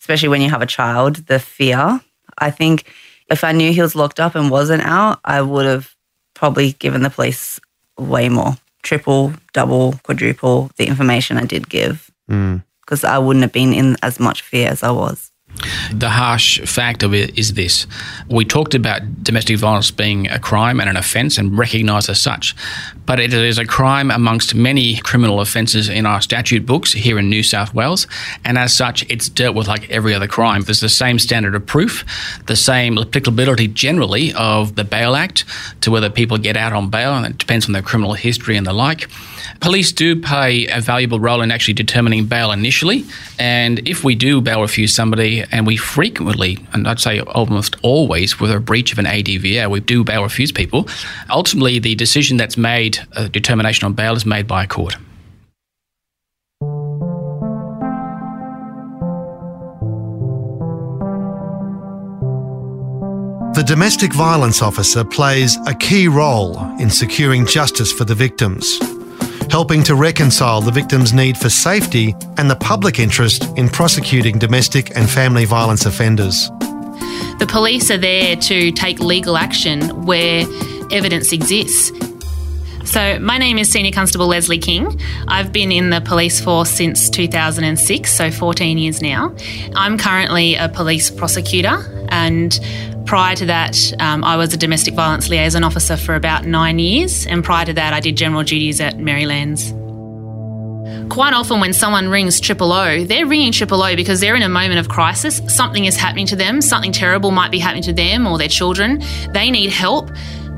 especially 0.00 0.28
when 0.28 0.40
you 0.40 0.50
have 0.50 0.62
a 0.62 0.66
child, 0.66 1.16
the 1.26 1.38
fear. 1.38 2.00
I 2.38 2.50
think 2.50 2.84
if 3.28 3.44
I 3.44 3.52
knew 3.52 3.72
he 3.72 3.82
was 3.82 3.94
locked 3.94 4.20
up 4.20 4.34
and 4.34 4.50
wasn't 4.50 4.82
out, 4.84 5.20
I 5.24 5.42
would 5.42 5.66
have 5.66 5.94
probably 6.34 6.72
given 6.72 7.02
the 7.02 7.10
police 7.10 7.60
way 7.98 8.28
more 8.28 8.56
triple, 8.82 9.32
double, 9.52 9.94
quadruple 10.02 10.70
the 10.76 10.86
information 10.86 11.38
I 11.38 11.44
did 11.44 11.68
give 11.68 12.10
because 12.84 13.04
I 13.04 13.18
wouldn't 13.18 13.42
have 13.42 13.52
been 13.52 13.72
in 13.72 13.96
as 14.02 14.18
much 14.20 14.42
fear 14.42 14.68
as 14.68 14.82
I 14.82 14.90
was. 14.90 15.31
The 15.92 16.10
harsh 16.10 16.60
fact 16.62 17.02
of 17.02 17.14
it 17.14 17.38
is 17.38 17.54
this. 17.54 17.86
We 18.28 18.44
talked 18.44 18.74
about 18.74 19.22
domestic 19.22 19.58
violence 19.58 19.90
being 19.90 20.28
a 20.28 20.38
crime 20.38 20.80
and 20.80 20.88
an 20.88 20.96
offence 20.96 21.38
and 21.38 21.56
recognised 21.56 22.08
as 22.08 22.20
such, 22.20 22.56
but 23.06 23.20
it 23.20 23.32
is 23.32 23.58
a 23.58 23.64
crime 23.64 24.10
amongst 24.10 24.54
many 24.54 24.96
criminal 24.96 25.40
offences 25.40 25.88
in 25.88 26.06
our 26.06 26.20
statute 26.20 26.66
books 26.66 26.92
here 26.92 27.18
in 27.18 27.28
New 27.28 27.42
South 27.42 27.74
Wales, 27.74 28.06
and 28.44 28.58
as 28.58 28.76
such, 28.76 29.08
it's 29.10 29.28
dealt 29.28 29.54
with 29.54 29.68
like 29.68 29.88
every 29.90 30.14
other 30.14 30.26
crime. 30.26 30.62
There's 30.62 30.80
the 30.80 30.88
same 30.88 31.18
standard 31.18 31.54
of 31.54 31.66
proof, 31.66 32.04
the 32.46 32.56
same 32.56 32.98
applicability 32.98 33.68
generally 33.68 34.32
of 34.32 34.74
the 34.74 34.84
Bail 34.84 35.14
Act 35.14 35.44
to 35.82 35.90
whether 35.90 36.10
people 36.10 36.38
get 36.38 36.56
out 36.56 36.72
on 36.72 36.90
bail, 36.90 37.14
and 37.14 37.26
it 37.26 37.38
depends 37.38 37.66
on 37.66 37.72
their 37.72 37.82
criminal 37.82 38.14
history 38.14 38.56
and 38.56 38.66
the 38.66 38.72
like. 38.72 39.08
Police 39.60 39.92
do 39.92 40.20
play 40.20 40.66
a 40.66 40.80
valuable 40.80 41.20
role 41.20 41.40
in 41.40 41.52
actually 41.52 41.74
determining 41.74 42.26
bail 42.26 42.50
initially. 42.50 43.04
And 43.38 43.86
if 43.86 44.02
we 44.02 44.16
do 44.16 44.40
bail 44.40 44.60
refuse 44.60 44.92
somebody, 44.92 45.41
and 45.50 45.66
we 45.66 45.76
frequently, 45.76 46.58
and 46.72 46.86
I'd 46.86 47.00
say 47.00 47.20
almost 47.20 47.76
always, 47.82 48.38
with 48.38 48.50
a 48.50 48.60
breach 48.60 48.92
of 48.92 48.98
an 48.98 49.06
ADVR, 49.06 49.70
we 49.70 49.80
do 49.80 50.04
bail 50.04 50.22
refuse 50.22 50.52
people, 50.52 50.88
ultimately 51.30 51.78
the 51.78 51.94
decision 51.94 52.36
that's 52.36 52.56
made, 52.56 52.98
a 53.12 53.28
determination 53.28 53.86
on 53.86 53.94
bail, 53.94 54.14
is 54.14 54.26
made 54.26 54.46
by 54.46 54.64
a 54.64 54.66
court. 54.66 54.96
The 63.54 63.62
domestic 63.62 64.12
violence 64.14 64.62
officer 64.62 65.04
plays 65.04 65.56
a 65.66 65.74
key 65.74 66.08
role 66.08 66.58
in 66.80 66.90
securing 66.90 67.46
justice 67.46 67.92
for 67.92 68.04
the 68.04 68.14
victims, 68.14 68.78
helping 69.52 69.82
to 69.82 69.94
reconcile 69.94 70.62
the 70.62 70.70
victim's 70.70 71.12
need 71.12 71.36
for 71.36 71.50
safety 71.50 72.16
and 72.38 72.50
the 72.50 72.56
public 72.56 72.98
interest 72.98 73.44
in 73.58 73.68
prosecuting 73.68 74.38
domestic 74.38 74.96
and 74.96 75.10
family 75.10 75.44
violence 75.44 75.84
offenders. 75.84 76.48
The 77.38 77.46
police 77.46 77.90
are 77.90 77.98
there 77.98 78.34
to 78.34 78.72
take 78.72 78.98
legal 78.98 79.36
action 79.36 80.06
where 80.06 80.46
evidence 80.90 81.32
exists. 81.32 81.90
So, 82.84 83.18
my 83.20 83.38
name 83.38 83.58
is 83.58 83.70
Senior 83.70 83.92
Constable 83.92 84.26
Leslie 84.26 84.58
King. 84.58 85.00
I've 85.28 85.52
been 85.52 85.70
in 85.70 85.90
the 85.90 86.00
police 86.00 86.40
force 86.40 86.68
since 86.68 87.08
2006, 87.08 88.12
so 88.12 88.30
14 88.30 88.76
years 88.76 89.00
now. 89.00 89.34
I'm 89.76 89.96
currently 89.96 90.56
a 90.56 90.68
police 90.68 91.08
prosecutor, 91.08 92.06
and 92.08 92.58
prior 93.06 93.36
to 93.36 93.46
that, 93.46 93.78
um, 94.00 94.24
I 94.24 94.36
was 94.36 94.52
a 94.52 94.56
domestic 94.56 94.94
violence 94.94 95.28
liaison 95.28 95.62
officer 95.62 95.96
for 95.96 96.16
about 96.16 96.44
nine 96.44 96.80
years, 96.80 97.24
and 97.26 97.44
prior 97.44 97.64
to 97.66 97.72
that, 97.72 97.92
I 97.92 98.00
did 98.00 98.16
general 98.16 98.42
duties 98.42 98.80
at 98.80 98.98
Merrylands. 98.98 99.72
Quite 101.08 101.34
often, 101.34 101.60
when 101.60 101.72
someone 101.72 102.08
rings 102.08 102.40
Triple 102.40 102.72
O, 102.72 103.04
they're 103.04 103.26
ringing 103.26 103.52
Triple 103.52 103.82
O 103.82 103.94
because 103.94 104.20
they're 104.20 104.34
in 104.34 104.42
a 104.42 104.48
moment 104.48 104.80
of 104.80 104.88
crisis. 104.88 105.40
Something 105.46 105.84
is 105.84 105.96
happening 105.96 106.26
to 106.26 106.36
them, 106.36 106.60
something 106.60 106.90
terrible 106.90 107.30
might 107.30 107.50
be 107.50 107.58
happening 107.58 107.82
to 107.84 107.92
them 107.92 108.26
or 108.26 108.38
their 108.38 108.48
children. 108.48 109.02
They 109.32 109.50
need 109.50 109.70
help. 109.70 110.10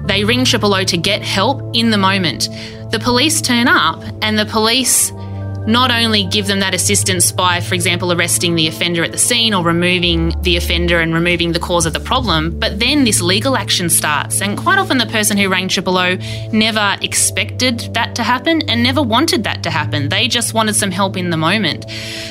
They 0.07 0.25
ring 0.25 0.45
Triple 0.45 0.75
O 0.75 0.85
to 0.85 0.97
get 0.97 1.23
help 1.23 1.63
in 1.75 1.91
the 1.91 1.99
moment. 1.99 2.49
The 2.91 3.01
police 3.01 3.41
turn 3.41 3.69
up, 3.69 4.03
and 4.23 4.39
the 4.39 4.47
police 4.47 5.11
not 5.67 5.91
only 5.91 6.25
give 6.25 6.47
them 6.47 6.61
that 6.61 6.75
assistance 6.75 7.33
by, 7.33 7.61
for 7.61 7.75
example, 7.75 8.13
arresting 8.13 8.55
the 8.55 8.69
offender 8.69 9.03
at 9.03 9.13
the 9.13 9.19
scene 9.19 9.55
or 9.55 9.65
removing 9.65 10.35
the 10.43 10.57
offender 10.57 11.01
and 11.01 11.15
removing 11.15 11.53
the 11.53 11.59
cause 11.59 11.87
of 11.87 11.93
the 11.93 12.01
problem, 12.01 12.59
but 12.59 12.79
then 12.79 13.05
this 13.05 13.21
legal 13.21 13.57
action 13.57 13.89
starts. 13.89 14.43
And 14.43 14.59
quite 14.59 14.79
often, 14.79 14.99
the 14.99 15.07
person 15.07 15.37
who 15.37 15.49
rang 15.49 15.69
Triple 15.69 15.97
O 15.97 16.17
never 16.53 16.97
expected 17.01 17.81
that 17.95 18.15
to 18.17 18.23
happen 18.23 18.63
and 18.69 18.83
never 18.83 19.03
wanted 19.03 19.45
that 19.45 19.63
to 19.63 19.71
happen. 19.71 20.09
They 20.09 20.29
just 20.29 20.55
wanted 20.55 20.77
some 20.77 20.91
help 20.91 21.17
in 21.17 21.31
the 21.31 21.37
moment. 21.37 21.87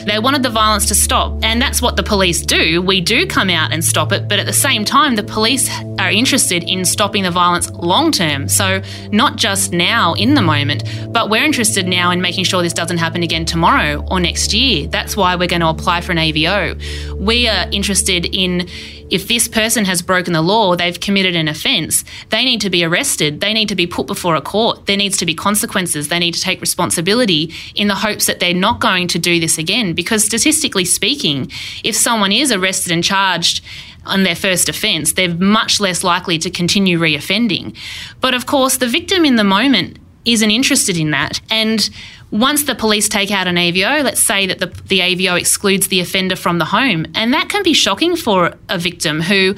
They 0.05 0.19
wanted 0.19 0.43
the 0.43 0.49
violence 0.49 0.85
to 0.87 0.95
stop. 0.95 1.43
And 1.43 1.61
that's 1.61 1.81
what 1.81 1.95
the 1.95 2.03
police 2.03 2.41
do. 2.41 2.81
We 2.81 3.01
do 3.01 3.25
come 3.25 3.49
out 3.49 3.71
and 3.73 3.83
stop 3.83 4.11
it, 4.11 4.27
but 4.27 4.39
at 4.39 4.45
the 4.45 4.53
same 4.53 4.85
time, 4.85 5.15
the 5.15 5.23
police 5.23 5.69
are 5.99 6.11
interested 6.11 6.63
in 6.63 6.85
stopping 6.85 7.23
the 7.23 7.31
violence 7.31 7.69
long 7.71 8.11
term. 8.11 8.47
So, 8.47 8.81
not 9.11 9.37
just 9.37 9.71
now 9.71 10.13
in 10.13 10.35
the 10.35 10.41
moment, 10.41 10.83
but 11.11 11.29
we're 11.29 11.43
interested 11.43 11.87
now 11.87 12.11
in 12.11 12.21
making 12.21 12.43
sure 12.43 12.61
this 12.61 12.73
doesn't 12.73 12.97
happen 12.97 13.22
again 13.23 13.45
tomorrow 13.45 14.05
or 14.11 14.19
next 14.19 14.53
year. 14.53 14.87
That's 14.87 15.17
why 15.17 15.35
we're 15.35 15.47
going 15.47 15.61
to 15.61 15.67
apply 15.67 16.01
for 16.01 16.11
an 16.11 16.19
AVO. 16.19 17.17
We 17.17 17.47
are 17.47 17.67
interested 17.71 18.25
in 18.25 18.67
if 19.09 19.27
this 19.27 19.47
person 19.47 19.85
has 19.85 20.01
broken 20.01 20.33
the 20.33 20.41
law, 20.41 20.75
they've 20.75 20.99
committed 20.99 21.35
an 21.35 21.47
offence, 21.47 22.03
they 22.29 22.43
need 22.43 22.61
to 22.61 22.69
be 22.69 22.83
arrested, 22.83 23.41
they 23.41 23.53
need 23.53 23.69
to 23.69 23.75
be 23.75 23.85
put 23.85 24.07
before 24.07 24.35
a 24.35 24.41
court, 24.41 24.87
there 24.87 24.97
needs 24.97 25.17
to 25.17 25.25
be 25.25 25.35
consequences, 25.35 26.07
they 26.07 26.17
need 26.19 26.33
to 26.33 26.41
take 26.41 26.61
responsibility 26.61 27.53
in 27.75 27.87
the 27.87 27.95
hopes 27.95 28.25
that 28.25 28.39
they're 28.39 28.53
not 28.55 28.79
going 28.79 29.07
to 29.09 29.19
do 29.19 29.39
this 29.39 29.57
again. 29.57 29.93
Because 29.93 30.25
statistically 30.25 30.85
speaking, 30.85 31.51
if 31.83 31.95
someone 31.95 32.31
is 32.31 32.51
arrested 32.51 32.91
and 32.91 33.03
charged, 33.03 33.63
on 34.05 34.23
their 34.23 34.35
first 34.35 34.67
offence, 34.67 35.13
they're 35.13 35.33
much 35.33 35.79
less 35.79 36.03
likely 36.03 36.37
to 36.37 36.49
continue 36.49 36.99
reoffending. 36.99 37.73
But 38.19 38.33
of 38.33 38.45
course, 38.45 38.75
the 38.75 38.87
victim 38.87 39.23
in 39.23 39.37
the 39.37 39.45
moment 39.45 39.97
isn't 40.25 40.51
interested 40.51 40.97
in 40.97 41.11
that. 41.11 41.41
And 41.49 41.89
once 42.31 42.63
the 42.63 42.75
police 42.75 43.07
take 43.07 43.31
out 43.31 43.47
an 43.47 43.55
AVO, 43.55 44.03
let's 44.03 44.21
say 44.21 44.47
that 44.47 44.59
the, 44.59 44.67
the 44.87 44.99
AVO 44.99 45.39
excludes 45.39 45.89
the 45.89 45.99
offender 45.99 46.35
from 46.35 46.57
the 46.57 46.65
home, 46.65 47.05
and 47.13 47.33
that 47.33 47.49
can 47.49 47.63
be 47.63 47.73
shocking 47.73 48.15
for 48.15 48.55
a 48.69 48.77
victim 48.77 49.21
who 49.21 49.55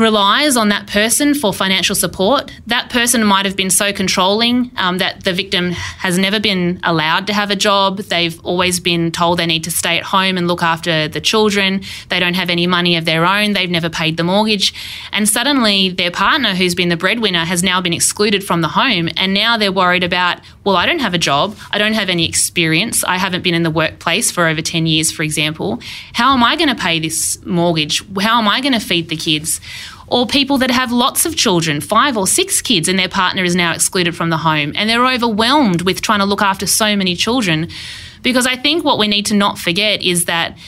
relies 0.00 0.56
on 0.56 0.70
that 0.70 0.86
person 0.86 1.34
for 1.34 1.52
financial 1.52 1.94
support. 1.94 2.50
That 2.66 2.88
person 2.88 3.22
might 3.22 3.44
have 3.44 3.54
been 3.54 3.68
so 3.68 3.92
controlling 3.92 4.70
um, 4.76 4.98
that 4.98 5.24
the 5.24 5.32
victim 5.34 5.70
has 5.72 6.18
never 6.18 6.40
been 6.40 6.80
allowed 6.82 7.26
to 7.26 7.34
have 7.34 7.50
a 7.50 7.56
job. 7.56 7.98
They've 7.98 8.40
always 8.44 8.80
been 8.80 9.12
told 9.12 9.38
they 9.38 9.46
need 9.46 9.64
to 9.64 9.70
stay 9.70 9.98
at 9.98 10.04
home 10.04 10.38
and 10.38 10.48
look 10.48 10.62
after 10.62 11.06
the 11.06 11.20
children. 11.20 11.82
They 12.08 12.18
don't 12.18 12.34
have 12.34 12.48
any 12.48 12.66
money 12.66 12.96
of 12.96 13.04
their 13.04 13.26
own. 13.26 13.52
They've 13.52 13.70
never 13.70 13.90
paid 13.90 14.16
the 14.16 14.24
mortgage. 14.24 14.72
And 15.12 15.28
suddenly, 15.28 15.90
their 15.90 16.10
partner, 16.10 16.54
who's 16.54 16.74
been 16.74 16.88
the 16.88 16.96
breadwinner, 16.96 17.44
has 17.44 17.62
now 17.62 17.82
been 17.82 17.92
excluded 17.92 18.42
from 18.42 18.62
the 18.62 18.68
home. 18.68 19.10
And 19.18 19.34
now 19.34 19.58
they're 19.58 19.70
worried 19.70 20.02
about, 20.02 20.40
well, 20.64 20.76
I 20.76 20.86
don't 20.86 21.00
have 21.00 21.12
a 21.12 21.18
job. 21.18 21.56
I 21.70 21.78
don't 21.78 21.92
have 21.92 22.08
any 22.08 22.26
experience. 22.26 23.04
I 23.04 23.18
haven't 23.18 23.42
been 23.42 23.54
in 23.54 23.64
the 23.64 23.70
workplace 23.70 24.30
for 24.30 24.46
over 24.46 24.62
10 24.62 24.86
years, 24.86 25.12
for 25.12 25.22
example. 25.22 25.80
How 26.14 26.32
am 26.32 26.42
I 26.42 26.56
going 26.56 26.70
to 26.70 26.74
pay 26.74 26.98
this 26.98 27.44
mortgage? 27.44 28.02
How 28.18 28.38
am 28.38 28.48
I 28.48 28.62
going 28.62 28.72
to 28.72 28.80
feed 28.80 29.10
the 29.10 29.16
kids? 29.16 29.60
Or 30.10 30.26
people 30.26 30.58
that 30.58 30.70
have 30.70 30.90
lots 30.90 31.24
of 31.24 31.36
children, 31.36 31.80
five 31.80 32.16
or 32.16 32.26
six 32.26 32.60
kids, 32.60 32.88
and 32.88 32.98
their 32.98 33.08
partner 33.08 33.44
is 33.44 33.54
now 33.54 33.72
excluded 33.72 34.16
from 34.16 34.28
the 34.30 34.36
home. 34.36 34.72
And 34.74 34.90
they're 34.90 35.06
overwhelmed 35.06 35.82
with 35.82 36.02
trying 36.02 36.18
to 36.18 36.24
look 36.24 36.42
after 36.42 36.66
so 36.66 36.96
many 36.96 37.14
children. 37.14 37.68
Because 38.22 38.46
I 38.46 38.56
think 38.56 38.84
what 38.84 38.98
we 38.98 39.06
need 39.06 39.24
to 39.26 39.34
not 39.34 39.58
forget 39.58 40.02
is 40.02 40.24
that 40.24 40.58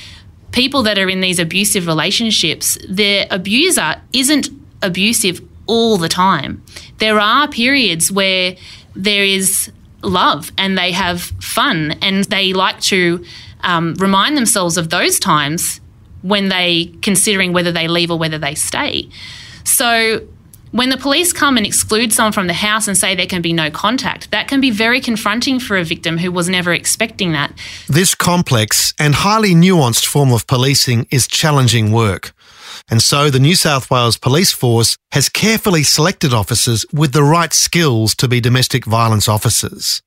people 0.52 0.82
that 0.84 0.96
are 0.96 1.08
in 1.08 1.20
these 1.20 1.40
abusive 1.40 1.86
relationships, 1.88 2.78
their 2.88 3.26
abuser 3.30 4.00
isn't 4.12 4.48
abusive 4.80 5.40
all 5.66 5.98
the 5.98 6.08
time. 6.08 6.62
There 6.98 7.18
are 7.18 7.48
periods 7.48 8.12
where 8.12 8.56
there 8.94 9.24
is 9.24 9.72
love 10.02 10.52
and 10.56 10.78
they 10.78 10.92
have 10.92 11.20
fun 11.40 11.92
and 12.00 12.24
they 12.24 12.52
like 12.52 12.80
to 12.82 13.24
um, 13.62 13.94
remind 13.94 14.36
themselves 14.36 14.76
of 14.76 14.90
those 14.90 15.18
times 15.18 15.80
when 16.22 16.48
they 16.48 16.92
considering 17.02 17.52
whether 17.52 17.72
they 17.72 17.88
leave 17.88 18.10
or 18.10 18.18
whether 18.18 18.38
they 18.38 18.54
stay. 18.54 19.08
So 19.64 20.26
When 20.72 20.88
the 20.88 20.96
police 20.96 21.34
come 21.34 21.58
and 21.58 21.66
exclude 21.66 22.14
someone 22.14 22.32
from 22.32 22.46
the 22.46 22.54
house 22.54 22.88
and 22.88 22.96
say 22.96 23.14
there 23.14 23.26
can 23.26 23.42
be 23.42 23.52
no 23.52 23.70
contact, 23.70 24.30
that 24.30 24.48
can 24.48 24.58
be 24.58 24.70
very 24.70 25.02
confronting 25.02 25.60
for 25.60 25.76
a 25.76 25.84
victim 25.84 26.16
who 26.16 26.32
was 26.32 26.48
never 26.48 26.72
expecting 26.72 27.32
that. 27.32 27.52
This 27.88 28.14
complex 28.14 28.94
and 28.98 29.14
highly 29.16 29.54
nuanced 29.54 30.06
form 30.06 30.32
of 30.32 30.46
policing 30.46 31.06
is 31.10 31.26
challenging 31.26 31.92
work. 31.92 32.32
And 32.90 33.02
so 33.02 33.28
the 33.28 33.38
New 33.38 33.54
South 33.54 33.90
Wales 33.90 34.16
Police 34.16 34.52
Force 34.52 34.96
has 35.12 35.28
carefully 35.28 35.82
selected 35.82 36.32
officers 36.32 36.86
with 36.90 37.12
the 37.12 37.22
right 37.22 37.52
skills 37.52 38.14
to 38.14 38.26
be 38.26 38.40
domestic 38.40 38.86
violence 38.86 39.28
officers. 39.28 40.00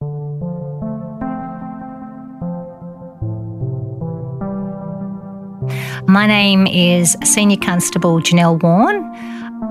My 6.06 6.26
name 6.26 6.66
is 6.66 7.16
Senior 7.24 7.58
Constable 7.58 8.20
Janelle 8.20 8.62
Warren. 8.62 9.02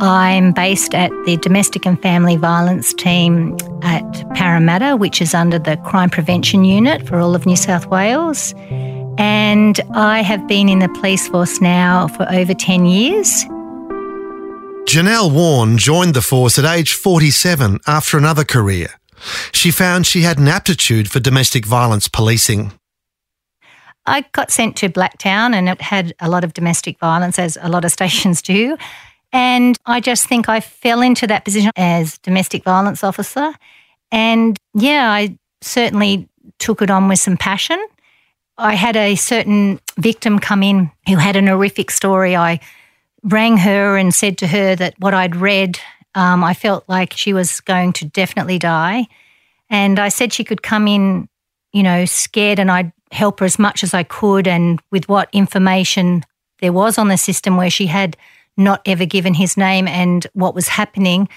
I'm 0.01 0.51
based 0.51 0.93
at 0.93 1.11
the 1.25 1.37
Domestic 1.37 1.85
and 1.85 2.01
Family 2.01 2.35
Violence 2.35 2.93
Team 2.93 3.55
at 3.81 4.03
Parramatta, 4.35 4.97
which 4.97 5.21
is 5.21 5.33
under 5.33 5.57
the 5.57 5.77
Crime 5.77 6.09
Prevention 6.09 6.65
Unit 6.65 7.07
for 7.07 7.19
all 7.19 7.35
of 7.35 7.45
New 7.45 7.55
South 7.55 7.85
Wales. 7.87 8.53
And 9.17 9.79
I 9.93 10.21
have 10.21 10.47
been 10.47 10.67
in 10.67 10.79
the 10.79 10.89
police 10.89 11.27
force 11.27 11.61
now 11.61 12.07
for 12.09 12.29
over 12.31 12.53
10 12.53 12.85
years. 12.85 13.45
Janelle 14.85 15.31
Warren 15.31 15.77
joined 15.77 16.13
the 16.13 16.21
force 16.21 16.59
at 16.59 16.65
age 16.65 16.93
47 16.93 17.79
after 17.87 18.17
another 18.17 18.43
career. 18.43 18.89
She 19.51 19.71
found 19.71 20.05
she 20.05 20.21
had 20.21 20.37
an 20.37 20.47
aptitude 20.47 21.09
for 21.09 21.19
domestic 21.19 21.65
violence 21.65 22.07
policing. 22.07 22.73
I 24.07 24.21
got 24.31 24.51
sent 24.51 24.75
to 24.77 24.89
Blacktown 24.89 25.53
and 25.53 25.67
it 25.67 25.81
had 25.81 26.13
a 26.19 26.29
lot 26.29 26.43
of 26.43 26.53
domestic 26.53 26.99
violence, 26.99 27.39
as 27.39 27.57
a 27.61 27.69
lot 27.69 27.85
of 27.85 27.91
stations 27.99 28.41
do. 28.41 28.77
And 29.33 29.77
I 29.85 29.99
just 29.99 30.27
think 30.27 30.47
I 30.47 30.59
fell 30.59 31.01
into 31.01 31.27
that 31.27 31.43
position 31.43 31.71
as 31.75 32.17
domestic 32.19 32.63
violence 32.63 33.03
officer. 33.03 33.53
And 34.11 34.57
yeah, 34.73 35.11
I 35.11 35.37
certainly 35.61 36.29
took 36.59 36.81
it 36.81 36.89
on 36.89 37.07
with 37.07 37.19
some 37.19 37.37
passion. 37.37 37.83
I 38.57 38.75
had 38.75 38.95
a 38.95 39.15
certain 39.15 39.79
victim 39.97 40.39
come 40.39 40.63
in 40.63 40.91
who 41.07 41.17
had 41.17 41.35
an 41.35 41.47
horrific 41.47 41.91
story. 41.91 42.35
I 42.35 42.61
rang 43.23 43.57
her 43.57 43.97
and 43.97 44.13
said 44.13 44.37
to 44.37 44.47
her 44.47 44.75
that 44.75 44.93
what 44.99 45.13
I'd 45.13 45.35
read, 45.35 45.79
um, 46.13 46.43
I 46.43 46.53
felt 46.53 46.85
like 46.87 47.13
she 47.13 47.33
was 47.33 47.59
going 47.61 47.91
to 47.93 48.05
definitely 48.05 48.59
die. 48.59 49.07
And 49.69 49.99
I 49.99 50.09
said 50.09 50.31
she 50.31 50.43
could 50.43 50.63
come 50.63 50.87
in, 50.87 51.27
you 51.73 51.83
know, 51.83 52.05
scared, 52.05 52.59
and 52.59 52.71
I'd 52.71 52.93
help 53.11 53.39
her 53.39 53.45
as 53.45 53.59
much 53.59 53.83
as 53.83 53.93
I 53.93 54.03
could 54.03 54.47
and 54.47 54.79
with 54.91 55.07
what 55.07 55.29
information 55.31 56.23
there 56.59 56.73
was 56.73 56.97
on 56.97 57.07
the 57.07 57.17
system 57.17 57.57
where 57.57 57.69
she 57.69 57.87
had 57.87 58.17
not 58.57 58.81
ever 58.85 59.05
given 59.05 59.33
his 59.33 59.57
name 59.57 59.87
and 59.87 60.25
what 60.33 60.55
was 60.55 60.67
happening. 60.67 61.27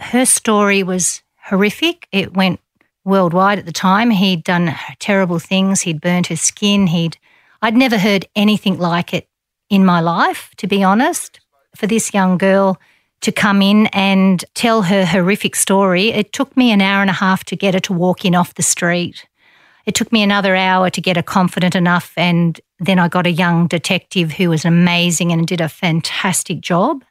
Her 0.00 0.26
story 0.26 0.82
was 0.82 1.22
horrific. 1.42 2.08
It 2.12 2.34
went 2.34 2.60
worldwide 3.04 3.58
at 3.58 3.66
the 3.66 3.72
time. 3.72 4.10
He'd 4.10 4.44
done 4.44 4.74
terrible 4.98 5.38
things. 5.38 5.82
He'd 5.82 6.00
burned 6.00 6.26
her 6.26 6.36
skin. 6.36 6.88
He'd 6.88 7.16
I'd 7.62 7.76
never 7.76 7.98
heard 7.98 8.26
anything 8.36 8.78
like 8.78 9.14
it 9.14 9.28
in 9.70 9.84
my 9.84 10.00
life, 10.00 10.50
to 10.58 10.66
be 10.66 10.82
honest. 10.82 11.40
For 11.74 11.86
this 11.86 12.12
young 12.14 12.38
girl 12.38 12.78
to 13.20 13.32
come 13.32 13.62
in 13.62 13.86
and 13.88 14.44
tell 14.54 14.82
her 14.82 15.04
horrific 15.04 15.56
story, 15.56 16.08
it 16.08 16.32
took 16.32 16.56
me 16.56 16.70
an 16.70 16.80
hour 16.80 17.00
and 17.00 17.10
a 17.10 17.14
half 17.14 17.44
to 17.44 17.56
get 17.56 17.74
her 17.74 17.80
to 17.80 17.92
walk 17.92 18.24
in 18.24 18.34
off 18.34 18.54
the 18.54 18.62
street. 18.62 19.26
It 19.86 19.94
took 19.94 20.10
me 20.12 20.22
another 20.22 20.56
hour 20.56 20.90
to 20.90 21.00
get 21.00 21.16
her 21.16 21.22
confident 21.22 21.76
enough. 21.76 22.12
And 22.16 22.60
then 22.80 22.98
I 22.98 23.08
got 23.08 23.26
a 23.26 23.30
young 23.30 23.68
detective 23.68 24.32
who 24.32 24.50
was 24.50 24.64
amazing 24.64 25.32
and 25.32 25.46
did 25.46 25.60
a 25.60 25.68
fantastic 25.68 26.60
job 26.60 27.04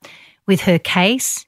with 0.45 0.61
her 0.61 0.77
case. 0.77 1.45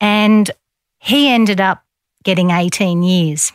And 0.00 0.50
he 0.98 1.28
ended 1.28 1.60
up 1.60 1.84
getting 2.24 2.50
18 2.50 3.02
years. 3.02 3.52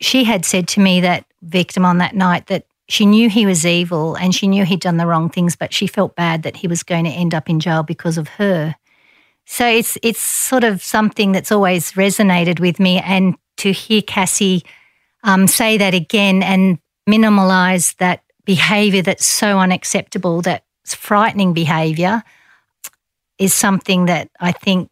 She 0.00 0.24
had 0.24 0.44
said 0.44 0.68
to 0.68 0.80
me, 0.80 1.00
that 1.00 1.24
victim 1.42 1.84
on 1.84 1.98
that 1.98 2.14
night, 2.14 2.46
that 2.46 2.66
she 2.88 3.04
knew 3.04 3.28
he 3.28 3.46
was 3.46 3.66
evil 3.66 4.14
and 4.14 4.34
she 4.34 4.46
knew 4.46 4.64
he'd 4.64 4.80
done 4.80 4.96
the 4.96 5.06
wrong 5.06 5.28
things, 5.28 5.56
but 5.56 5.74
she 5.74 5.86
felt 5.86 6.14
bad 6.14 6.44
that 6.44 6.56
he 6.56 6.68
was 6.68 6.82
going 6.82 7.04
to 7.04 7.10
end 7.10 7.34
up 7.34 7.50
in 7.50 7.58
jail 7.58 7.82
because 7.82 8.16
of 8.16 8.28
her. 8.28 8.76
So 9.44 9.66
it's 9.66 9.98
it's 10.02 10.20
sort 10.20 10.64
of 10.64 10.82
something 10.82 11.32
that's 11.32 11.52
always 11.52 11.92
resonated 11.92 12.60
with 12.60 12.78
me. 12.78 13.00
And 13.00 13.36
to 13.58 13.72
hear 13.72 14.02
Cassie 14.02 14.64
um, 15.26 15.46
say 15.46 15.76
that 15.76 15.92
again 15.92 16.42
and 16.42 16.78
minimalize 17.08 17.94
that 17.96 18.22
behavior 18.46 19.02
that's 19.02 19.26
so 19.26 19.58
unacceptable, 19.58 20.40
that's 20.40 20.94
frightening 20.94 21.52
behavior, 21.52 22.22
is 23.38 23.52
something 23.52 24.06
that 24.06 24.30
I 24.40 24.52
think 24.52 24.88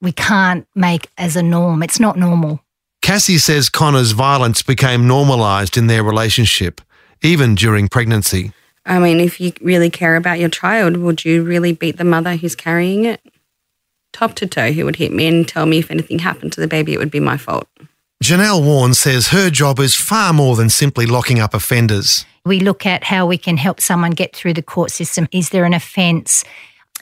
we 0.00 0.12
can't 0.12 0.68
make 0.74 1.08
as 1.16 1.36
a 1.36 1.42
norm. 1.42 1.82
It's 1.82 1.98
not 1.98 2.16
normal. 2.16 2.60
Cassie 3.00 3.38
says 3.38 3.68
Connor's 3.68 4.12
violence 4.12 4.62
became 4.62 5.08
normalised 5.08 5.76
in 5.76 5.88
their 5.88 6.04
relationship, 6.04 6.80
even 7.22 7.54
during 7.54 7.88
pregnancy. 7.88 8.52
I 8.84 8.98
mean, 8.98 9.20
if 9.20 9.40
you 9.40 9.52
really 9.60 9.90
care 9.90 10.16
about 10.16 10.38
your 10.38 10.48
child, 10.48 10.96
would 10.98 11.24
you 11.24 11.42
really 11.42 11.72
beat 11.72 11.96
the 11.96 12.04
mother 12.04 12.36
who's 12.36 12.54
carrying 12.54 13.04
it? 13.04 13.20
Top 14.12 14.34
to 14.34 14.46
toe, 14.46 14.72
he 14.72 14.84
would 14.84 14.96
hit 14.96 15.12
me 15.12 15.26
and 15.26 15.48
tell 15.48 15.66
me 15.66 15.78
if 15.78 15.90
anything 15.90 16.18
happened 16.18 16.52
to 16.52 16.60
the 16.60 16.68
baby, 16.68 16.92
it 16.92 16.98
would 16.98 17.10
be 17.10 17.20
my 17.20 17.36
fault. 17.36 17.68
Janelle 18.22 18.64
Warren 18.64 18.94
says 18.94 19.28
her 19.28 19.50
job 19.50 19.80
is 19.80 19.96
far 19.96 20.32
more 20.32 20.54
than 20.54 20.68
simply 20.68 21.06
locking 21.06 21.40
up 21.40 21.54
offenders. 21.54 22.24
We 22.44 22.60
look 22.60 22.86
at 22.86 23.02
how 23.02 23.26
we 23.26 23.36
can 23.36 23.56
help 23.56 23.80
someone 23.80 24.12
get 24.12 24.36
through 24.36 24.54
the 24.54 24.62
court 24.62 24.92
system. 24.92 25.26
Is 25.32 25.48
there 25.48 25.64
an 25.64 25.74
offence? 25.74 26.44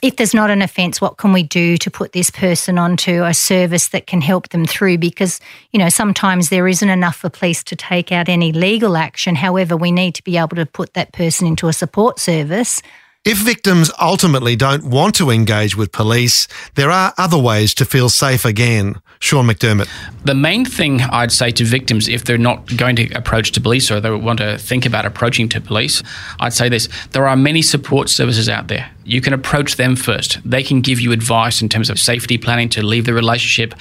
If 0.01 0.15
there's 0.15 0.33
not 0.33 0.49
an 0.49 0.63
offence, 0.63 0.99
what 0.99 1.17
can 1.17 1.31
we 1.31 1.43
do 1.43 1.77
to 1.77 1.91
put 1.91 2.13
this 2.13 2.31
person 2.31 2.79
onto 2.79 3.23
a 3.23 3.35
service 3.35 3.89
that 3.89 4.07
can 4.07 4.19
help 4.19 4.49
them 4.49 4.65
through? 4.65 4.97
Because, 4.97 5.39
you 5.71 5.77
know, 5.77 5.89
sometimes 5.89 6.49
there 6.49 6.67
isn't 6.67 6.89
enough 6.89 7.17
for 7.17 7.29
police 7.29 7.63
to 7.65 7.75
take 7.75 8.11
out 8.11 8.27
any 8.27 8.51
legal 8.51 8.97
action. 8.97 9.35
However, 9.35 9.77
we 9.77 9.91
need 9.91 10.15
to 10.15 10.23
be 10.23 10.37
able 10.37 10.55
to 10.55 10.65
put 10.65 10.95
that 10.95 11.13
person 11.13 11.45
into 11.45 11.67
a 11.67 11.73
support 11.73 12.17
service 12.17 12.81
if 13.23 13.37
victims 13.37 13.91
ultimately 14.01 14.55
don't 14.55 14.83
want 14.83 15.13
to 15.15 15.29
engage 15.29 15.77
with 15.77 15.91
police, 15.91 16.47
there 16.73 16.89
are 16.89 17.13
other 17.19 17.37
ways 17.37 17.73
to 17.75 17.85
feel 17.85 18.09
safe 18.09 18.45
again. 18.45 18.99
Sean 19.19 19.45
McDermott. 19.45 19.87
The 20.25 20.33
main 20.33 20.65
thing 20.65 21.01
I'd 21.01 21.31
say 21.31 21.51
to 21.51 21.63
victims, 21.63 22.09
if 22.09 22.25
they're 22.25 22.39
not 22.39 22.75
going 22.75 22.95
to 22.95 23.11
approach 23.13 23.51
to 23.51 23.61
police 23.61 23.91
or 23.91 23.99
they 23.99 24.09
want 24.09 24.39
to 24.39 24.57
think 24.57 24.87
about 24.87 25.05
approaching 25.05 25.47
to 25.49 25.61
police, 25.61 26.01
I'd 26.39 26.53
say 26.53 26.69
this 26.69 26.89
there 27.11 27.27
are 27.27 27.35
many 27.35 27.61
support 27.61 28.09
services 28.09 28.49
out 28.49 28.67
there. 28.67 28.89
You 29.03 29.21
can 29.21 29.33
approach 29.33 29.75
them 29.75 29.95
first. 29.95 30.39
They 30.43 30.63
can 30.63 30.81
give 30.81 30.99
you 30.99 31.11
advice 31.11 31.61
in 31.61 31.69
terms 31.69 31.89
of 31.89 31.99
safety 31.99 32.37
planning 32.37 32.69
to 32.69 32.85
leave 32.85 33.05
the 33.05 33.13
relationship, 33.13 33.73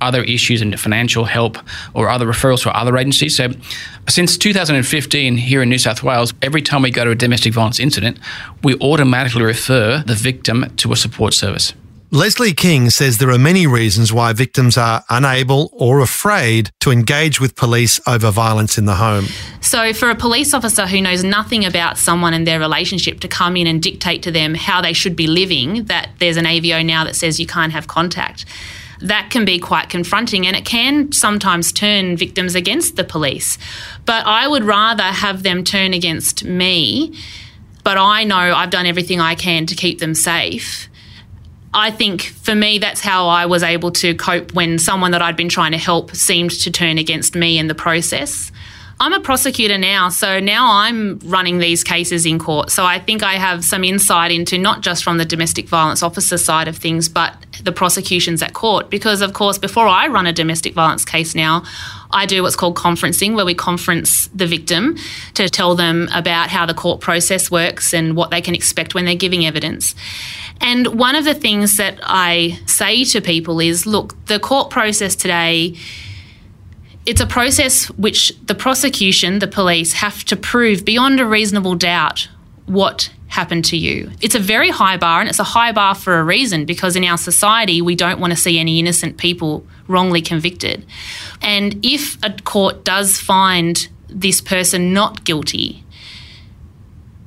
other 0.00 0.22
issues 0.22 0.60
and 0.60 0.78
financial 0.78 1.24
help, 1.24 1.58
or 1.94 2.08
other 2.08 2.26
referrals 2.26 2.62
to 2.62 2.76
other 2.76 2.96
agencies. 2.96 3.36
So, 3.36 3.50
since 4.08 4.36
2015, 4.36 5.36
here 5.36 5.62
in 5.62 5.68
New 5.68 5.78
South 5.78 6.02
Wales, 6.02 6.32
every 6.42 6.62
time 6.62 6.82
we 6.82 6.90
go 6.90 7.04
to 7.04 7.10
a 7.10 7.14
domestic 7.14 7.54
violence 7.54 7.80
incident, 7.80 8.18
we 8.62 8.74
automatically 8.76 9.42
refer 9.42 10.02
the 10.06 10.14
victim 10.14 10.72
to 10.76 10.92
a 10.92 10.96
support 10.96 11.34
service. 11.34 11.72
Leslie 12.16 12.54
King 12.54 12.88
says 12.88 13.18
there 13.18 13.30
are 13.30 13.38
many 13.38 13.66
reasons 13.66 14.10
why 14.10 14.32
victims 14.32 14.78
are 14.78 15.04
unable 15.10 15.68
or 15.74 16.00
afraid 16.00 16.70
to 16.80 16.90
engage 16.90 17.42
with 17.42 17.54
police 17.54 18.00
over 18.06 18.30
violence 18.30 18.78
in 18.78 18.86
the 18.86 18.94
home. 18.94 19.26
So, 19.60 19.92
for 19.92 20.08
a 20.08 20.14
police 20.14 20.54
officer 20.54 20.86
who 20.86 21.02
knows 21.02 21.22
nothing 21.22 21.66
about 21.66 21.98
someone 21.98 22.32
and 22.32 22.46
their 22.46 22.58
relationship 22.58 23.20
to 23.20 23.28
come 23.28 23.54
in 23.54 23.66
and 23.66 23.82
dictate 23.82 24.22
to 24.22 24.30
them 24.30 24.54
how 24.54 24.80
they 24.80 24.94
should 24.94 25.14
be 25.14 25.26
living, 25.26 25.84
that 25.84 26.08
there's 26.18 26.38
an 26.38 26.46
AVO 26.46 26.86
now 26.86 27.04
that 27.04 27.16
says 27.16 27.38
you 27.38 27.46
can't 27.46 27.72
have 27.72 27.86
contact, 27.86 28.46
that 29.02 29.28
can 29.28 29.44
be 29.44 29.58
quite 29.58 29.90
confronting 29.90 30.46
and 30.46 30.56
it 30.56 30.64
can 30.64 31.12
sometimes 31.12 31.70
turn 31.70 32.16
victims 32.16 32.54
against 32.54 32.96
the 32.96 33.04
police. 33.04 33.58
But 34.06 34.24
I 34.24 34.48
would 34.48 34.64
rather 34.64 35.02
have 35.02 35.42
them 35.42 35.64
turn 35.64 35.92
against 35.92 36.44
me, 36.44 37.14
but 37.84 37.98
I 37.98 38.24
know 38.24 38.36
I've 38.38 38.70
done 38.70 38.86
everything 38.86 39.20
I 39.20 39.34
can 39.34 39.66
to 39.66 39.74
keep 39.74 39.98
them 39.98 40.14
safe 40.14 40.88
I 41.76 41.90
think 41.90 42.22
for 42.22 42.54
me, 42.54 42.78
that's 42.78 43.02
how 43.02 43.28
I 43.28 43.44
was 43.44 43.62
able 43.62 43.92
to 43.92 44.14
cope 44.14 44.54
when 44.54 44.78
someone 44.78 45.10
that 45.10 45.20
I'd 45.20 45.36
been 45.36 45.50
trying 45.50 45.72
to 45.72 45.78
help 45.78 46.16
seemed 46.16 46.50
to 46.62 46.70
turn 46.70 46.96
against 46.96 47.34
me 47.34 47.58
in 47.58 47.66
the 47.66 47.74
process. 47.74 48.50
I'm 48.98 49.12
a 49.12 49.20
prosecutor 49.20 49.76
now, 49.76 50.08
so 50.08 50.40
now 50.40 50.72
I'm 50.72 51.18
running 51.18 51.58
these 51.58 51.84
cases 51.84 52.24
in 52.24 52.38
court. 52.38 52.70
So 52.70 52.86
I 52.86 52.98
think 52.98 53.22
I 53.22 53.34
have 53.34 53.62
some 53.62 53.84
insight 53.84 54.32
into 54.32 54.56
not 54.56 54.80
just 54.80 55.04
from 55.04 55.18
the 55.18 55.26
domestic 55.26 55.68
violence 55.68 56.02
officer 56.02 56.38
side 56.38 56.66
of 56.66 56.78
things, 56.78 57.10
but 57.10 57.34
the 57.62 57.72
prosecutions 57.72 58.40
at 58.40 58.54
court. 58.54 58.88
Because, 58.88 59.20
of 59.20 59.34
course, 59.34 59.58
before 59.58 59.86
I 59.86 60.06
run 60.06 60.26
a 60.26 60.32
domestic 60.32 60.72
violence 60.72 61.04
case 61.04 61.34
now, 61.34 61.62
I 62.10 62.26
do 62.26 62.42
what's 62.42 62.56
called 62.56 62.76
conferencing, 62.76 63.34
where 63.34 63.44
we 63.44 63.54
conference 63.54 64.28
the 64.28 64.46
victim 64.46 64.96
to 65.34 65.48
tell 65.48 65.74
them 65.74 66.08
about 66.14 66.48
how 66.48 66.66
the 66.66 66.74
court 66.74 67.00
process 67.00 67.50
works 67.50 67.92
and 67.92 68.16
what 68.16 68.30
they 68.30 68.40
can 68.40 68.54
expect 68.54 68.94
when 68.94 69.04
they're 69.04 69.14
giving 69.14 69.44
evidence. 69.46 69.94
And 70.60 70.98
one 70.98 71.14
of 71.14 71.24
the 71.24 71.34
things 71.34 71.76
that 71.76 71.98
I 72.02 72.58
say 72.66 73.04
to 73.04 73.20
people 73.20 73.60
is 73.60 73.86
look, 73.86 74.16
the 74.26 74.38
court 74.38 74.70
process 74.70 75.14
today. 75.14 75.76
It's 77.04 77.20
a 77.20 77.26
process 77.26 77.86
which 77.90 78.32
the 78.46 78.54
prosecution, 78.54 79.38
the 79.38 79.46
police, 79.46 79.92
have 79.92 80.24
to 80.24 80.36
prove 80.36 80.84
beyond 80.84 81.20
a 81.20 81.24
reasonable 81.24 81.76
doubt 81.76 82.28
what 82.66 83.10
happened 83.28 83.64
to 83.66 83.76
you. 83.76 84.10
It's 84.20 84.34
a 84.34 84.40
very 84.40 84.70
high 84.70 84.96
bar, 84.96 85.20
and 85.20 85.28
it's 85.28 85.38
a 85.38 85.44
high 85.44 85.72
bar 85.72 85.94
for 85.94 86.18
a 86.18 86.24
reason 86.24 86.64
because 86.64 86.96
in 86.96 87.04
our 87.04 87.18
society, 87.18 87.82
we 87.82 87.94
don't 87.94 88.20
want 88.20 88.32
to 88.32 88.36
see 88.36 88.58
any 88.58 88.78
innocent 88.78 89.16
people 89.18 89.66
wrongly 89.88 90.22
convicted. 90.22 90.84
And 91.42 91.84
if 91.84 92.16
a 92.22 92.30
court 92.42 92.84
does 92.84 93.20
find 93.20 93.88
this 94.08 94.40
person 94.40 94.92
not 94.92 95.24
guilty, 95.24 95.84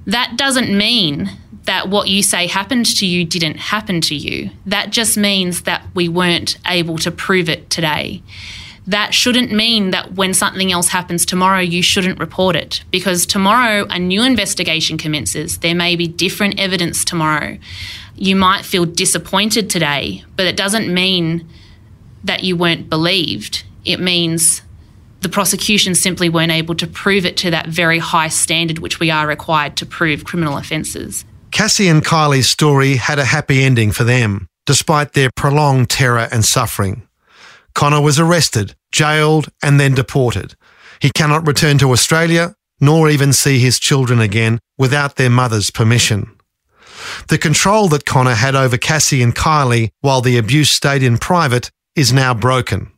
that 0.06 0.36
doesn't 0.38 0.76
mean 0.76 1.30
that 1.66 1.90
what 1.90 2.08
you 2.08 2.24
say 2.24 2.48
happened 2.48 2.86
to 2.98 3.06
you 3.06 3.24
didn't 3.24 3.58
happen 3.58 4.02
to 4.02 4.16
you. 4.16 4.50
That 4.66 4.90
just 4.90 5.18
means 5.18 5.64
that 5.64 5.86
we 5.94 6.10
weren't 6.10 6.58
able 6.66 6.98
to 7.00 7.12
prove 7.12 7.48
it 7.48 7.70
today 7.70 8.24
that 8.90 9.14
shouldn't 9.14 9.52
mean 9.52 9.92
that 9.92 10.14
when 10.14 10.34
something 10.34 10.72
else 10.72 10.88
happens 10.88 11.24
tomorrow, 11.24 11.60
you 11.60 11.84
shouldn't 11.84 12.20
report 12.20 12.56
it 12.56 12.84
because 12.90 13.28
tomorrow 13.28 13.86
a 13.88 14.00
new 14.00 14.24
investigation 14.24 14.98
commences. 14.98 15.60
There 15.60 15.76
may 15.76 15.96
be 15.96 16.08
different 16.08 16.60
evidence 16.60 17.06
tomorrow. 17.06 17.60
You 18.16 18.36
might 18.36 18.66
feel 18.66 18.86
disappointed 18.86 19.70
today, 19.70 20.24
but 20.36 20.48
it 20.48 20.58
doesn't 20.58 20.92
mean 20.92 21.48
that 22.24 22.44
you 22.44 22.56
weren't 22.56 22.90
believed. 22.90 23.64
It 23.86 24.00
means 24.00 24.64
the 25.22 25.30
prosecution 25.30 25.94
simply 25.94 26.28
weren't 26.28 26.52
able 26.52 26.74
to 26.76 26.88
prove 26.88 27.28
it 27.28 27.38
to 27.38 27.52
that 27.52 27.68
very 27.68 28.00
high 28.00 28.30
standard 28.30 28.80
which 28.80 29.00
we 29.00 29.12
are 29.12 29.28
required 29.28 29.78
to 29.78 29.86
prove 29.86 30.26
criminal 30.26 30.58
offences. 30.58 31.26
Cassie 31.52 31.90
and 31.90 32.04
Kylie's 32.04 32.50
story 32.50 32.96
had 32.96 33.20
a 33.20 33.26
happy 33.26 33.62
ending 33.62 33.92
for 33.92 34.04
them, 34.04 34.48
despite 34.66 35.14
their 35.14 35.30
prolonged 35.36 35.92
terror 35.92 36.28
and 36.32 36.44
suffering. 36.44 37.04
Connor 37.76 38.02
was 38.02 38.20
arrested, 38.20 38.74
jailed, 38.92 39.50
and 39.64 39.80
then 39.80 39.94
deported. 39.94 40.56
He 41.00 41.12
cannot 41.12 41.48
return 41.48 41.78
to 41.80 41.92
Australia 41.92 42.56
nor 42.82 43.10
even 43.10 43.34
see 43.34 43.60
his 43.60 43.80
children 43.80 44.20
again 44.20 44.60
without 44.78 45.16
their 45.16 45.30
mother's 45.30 45.72
permission. 45.72 46.32
The 47.28 47.38
control 47.38 47.88
that 47.90 48.06
Connor 48.06 48.36
had 48.36 48.56
over 48.56 48.78
Cassie 48.78 49.22
and 49.22 49.36
Kylie 49.36 49.90
while 50.02 50.22
the 50.22 50.38
abuse 50.38 50.70
stayed 50.70 51.04
in 51.04 51.18
private 51.18 51.72
is 51.96 52.14
now 52.14 52.34
broken. 52.34 52.92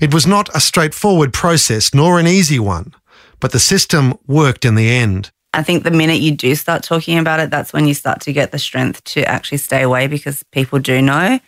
It 0.00 0.12
was 0.12 0.26
not 0.26 0.54
a 0.54 0.60
straightforward 0.60 1.32
process 1.32 1.94
nor 1.94 2.18
an 2.18 2.26
easy 2.26 2.58
one, 2.58 2.94
but 3.40 3.52
the 3.52 3.60
system 3.60 4.18
worked 4.26 4.64
in 4.64 4.74
the 4.74 4.90
end. 4.90 5.30
I 5.52 5.62
think 5.62 5.84
the 5.84 5.90
minute 5.90 6.20
you 6.20 6.32
do 6.32 6.54
start 6.54 6.82
talking 6.82 7.18
about 7.18 7.40
it, 7.40 7.50
that's 7.50 7.72
when 7.72 7.86
you 7.86 7.94
start 7.94 8.20
to 8.22 8.32
get 8.32 8.50
the 8.50 8.58
strength 8.58 9.04
to 9.04 9.24
actually 9.24 9.58
stay 9.58 9.82
away 9.82 10.06
because 10.06 10.42
people 10.50 10.78
do 10.80 11.00
know 11.00 11.38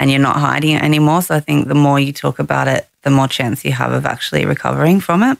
and 0.00 0.10
you're 0.10 0.18
not 0.18 0.36
hiding 0.36 0.74
it 0.74 0.82
anymore. 0.82 1.22
So 1.22 1.36
I 1.36 1.40
think 1.40 1.68
the 1.68 1.74
more 1.74 2.00
you 2.00 2.12
talk 2.12 2.38
about 2.38 2.66
it, 2.66 2.88
the 3.02 3.10
more 3.10 3.28
chance 3.28 3.64
you 3.64 3.72
have 3.72 3.92
of 3.92 4.06
actually 4.06 4.46
recovering 4.46 4.98
from 4.98 5.22
it. 5.22 5.38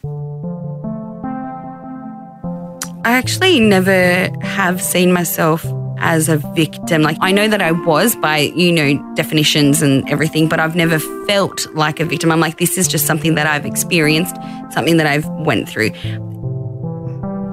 I 3.03 3.13
actually 3.13 3.59
never 3.59 4.29
have 4.43 4.81
seen 4.81 5.13
myself 5.13 5.67
as 5.99 6.29
a 6.29 6.37
victim. 6.37 7.01
Like 7.03 7.17
I 7.21 7.33
know 7.33 7.49
that 7.49 7.63
I 7.63 7.73
was 7.73 8.15
by, 8.17 8.39
you 8.39 8.71
know, 8.73 9.15
definitions 9.15 9.81
and 9.81 10.09
everything, 10.09 10.49
but 10.49 10.61
I've 10.61 10.77
never 10.77 10.99
felt 11.27 11.67
like 11.75 11.99
a 11.99 12.05
victim. 12.05 12.31
I'm 12.31 12.41
like 12.41 12.59
this 12.59 12.77
is 12.77 12.87
just 12.87 13.07
something 13.07 13.35
that 13.37 13.47
I've 13.47 13.65
experienced, 13.65 14.37
something 14.71 14.99
that 14.99 15.07
I've 15.07 15.27
went 15.29 15.69
through. 15.69 15.91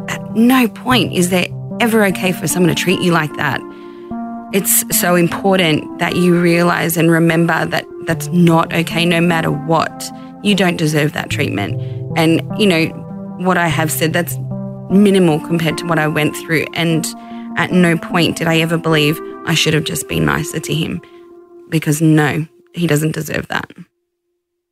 At 0.09 0.35
no 0.35 0.67
point 0.67 1.13
is 1.13 1.29
there 1.29 1.47
ever 1.79 2.03
okay 2.05 2.33
for 2.33 2.47
someone 2.47 2.73
to 2.73 2.75
treat 2.75 2.99
you 3.01 3.13
like 3.13 3.33
that. 3.37 3.61
It's 4.53 4.97
so 4.97 5.15
important 5.15 5.99
that 5.99 6.15
you 6.15 6.39
realize 6.39 6.95
and 6.95 7.11
remember 7.11 7.65
that 7.65 7.85
that's 8.05 8.27
not 8.27 8.73
okay 8.73 9.05
no 9.05 9.19
matter 9.19 9.51
what. 9.51 10.05
You 10.41 10.55
don't 10.55 10.77
deserve 10.77 11.11
that 11.13 11.29
treatment. 11.29 11.81
And, 12.17 12.41
you 12.57 12.65
know, 12.65 12.85
what 13.39 13.57
I 13.57 13.67
have 13.67 13.91
said, 13.91 14.13
that's 14.13 14.37
minimal 14.89 15.41
compared 15.41 15.77
to 15.79 15.85
what 15.85 15.99
I 15.99 16.07
went 16.07 16.35
through. 16.37 16.65
And 16.73 17.05
at 17.57 17.71
no 17.71 17.97
point 17.97 18.37
did 18.37 18.47
I 18.47 18.59
ever 18.59 18.77
believe 18.77 19.19
I 19.45 19.53
should 19.53 19.73
have 19.73 19.83
just 19.83 20.07
been 20.07 20.25
nicer 20.25 20.61
to 20.61 20.73
him 20.73 21.01
because 21.69 22.01
no, 22.01 22.47
he 22.73 22.87
doesn't 22.87 23.11
deserve 23.11 23.49
that. 23.49 23.69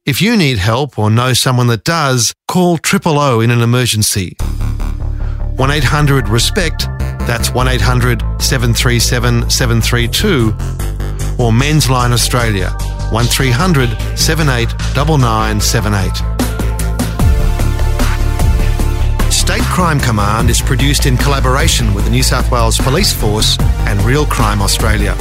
If 0.06 0.22
you 0.22 0.38
need 0.38 0.58
help 0.58 0.98
or 0.98 1.10
know 1.10 1.34
someone 1.34 1.68
that 1.68 1.84
does, 1.84 2.34
call 2.48 2.78
Triple 2.78 3.20
O 3.20 3.42
in 3.42 3.52
an 3.52 3.62
emergency. 3.62 4.38
1 5.58 5.72
800 5.72 6.30
RESPECT 6.30 6.95
that's 7.26 7.52
1800 7.52 8.22
737 8.42 9.50
732 9.50 10.54
or 11.38 11.52
Men's 11.52 11.90
Line 11.90 12.12
Australia 12.12 12.70
1300 13.12 13.90
78 14.18 14.70
9978. 14.96 16.36
State 19.32 19.62
Crime 19.64 20.00
Command 20.00 20.50
is 20.50 20.62
produced 20.62 21.06
in 21.06 21.18
collaboration 21.18 21.94
with 21.94 22.06
the 22.06 22.10
New 22.10 22.24
South 22.24 22.52
Wales 22.52 22.78
Police 22.78 23.14
Force 23.14 23.60
and 23.60 24.02
Real 24.02 24.26
Crime 24.26 24.62
Australia. 24.62 25.16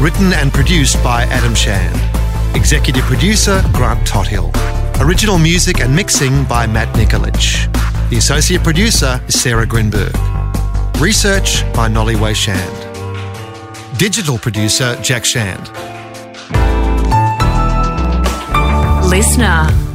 Written 0.00 0.32
and 0.32 0.52
produced 0.52 1.02
by 1.02 1.24
Adam 1.24 1.54
Shand. 1.54 1.96
Executive 2.56 3.04
producer 3.04 3.62
Grant 3.72 4.06
Tothill. 4.06 4.50
Original 5.00 5.38
music 5.38 5.80
and 5.80 5.94
mixing 5.94 6.44
by 6.44 6.66
Matt 6.66 6.94
Nikolic. 6.94 7.70
The 8.10 8.16
associate 8.16 8.62
producer 8.62 9.20
is 9.28 9.40
Sarah 9.40 9.66
Grinberg. 9.66 10.29
Research 11.00 11.64
by 11.72 11.88
Nolly 11.88 12.14
Way 12.14 12.34
Shand. 12.34 12.76
Digital 13.98 14.36
producer 14.36 15.00
Jack 15.00 15.24
Shand. 15.24 15.66
LiSTNR. 19.08 19.89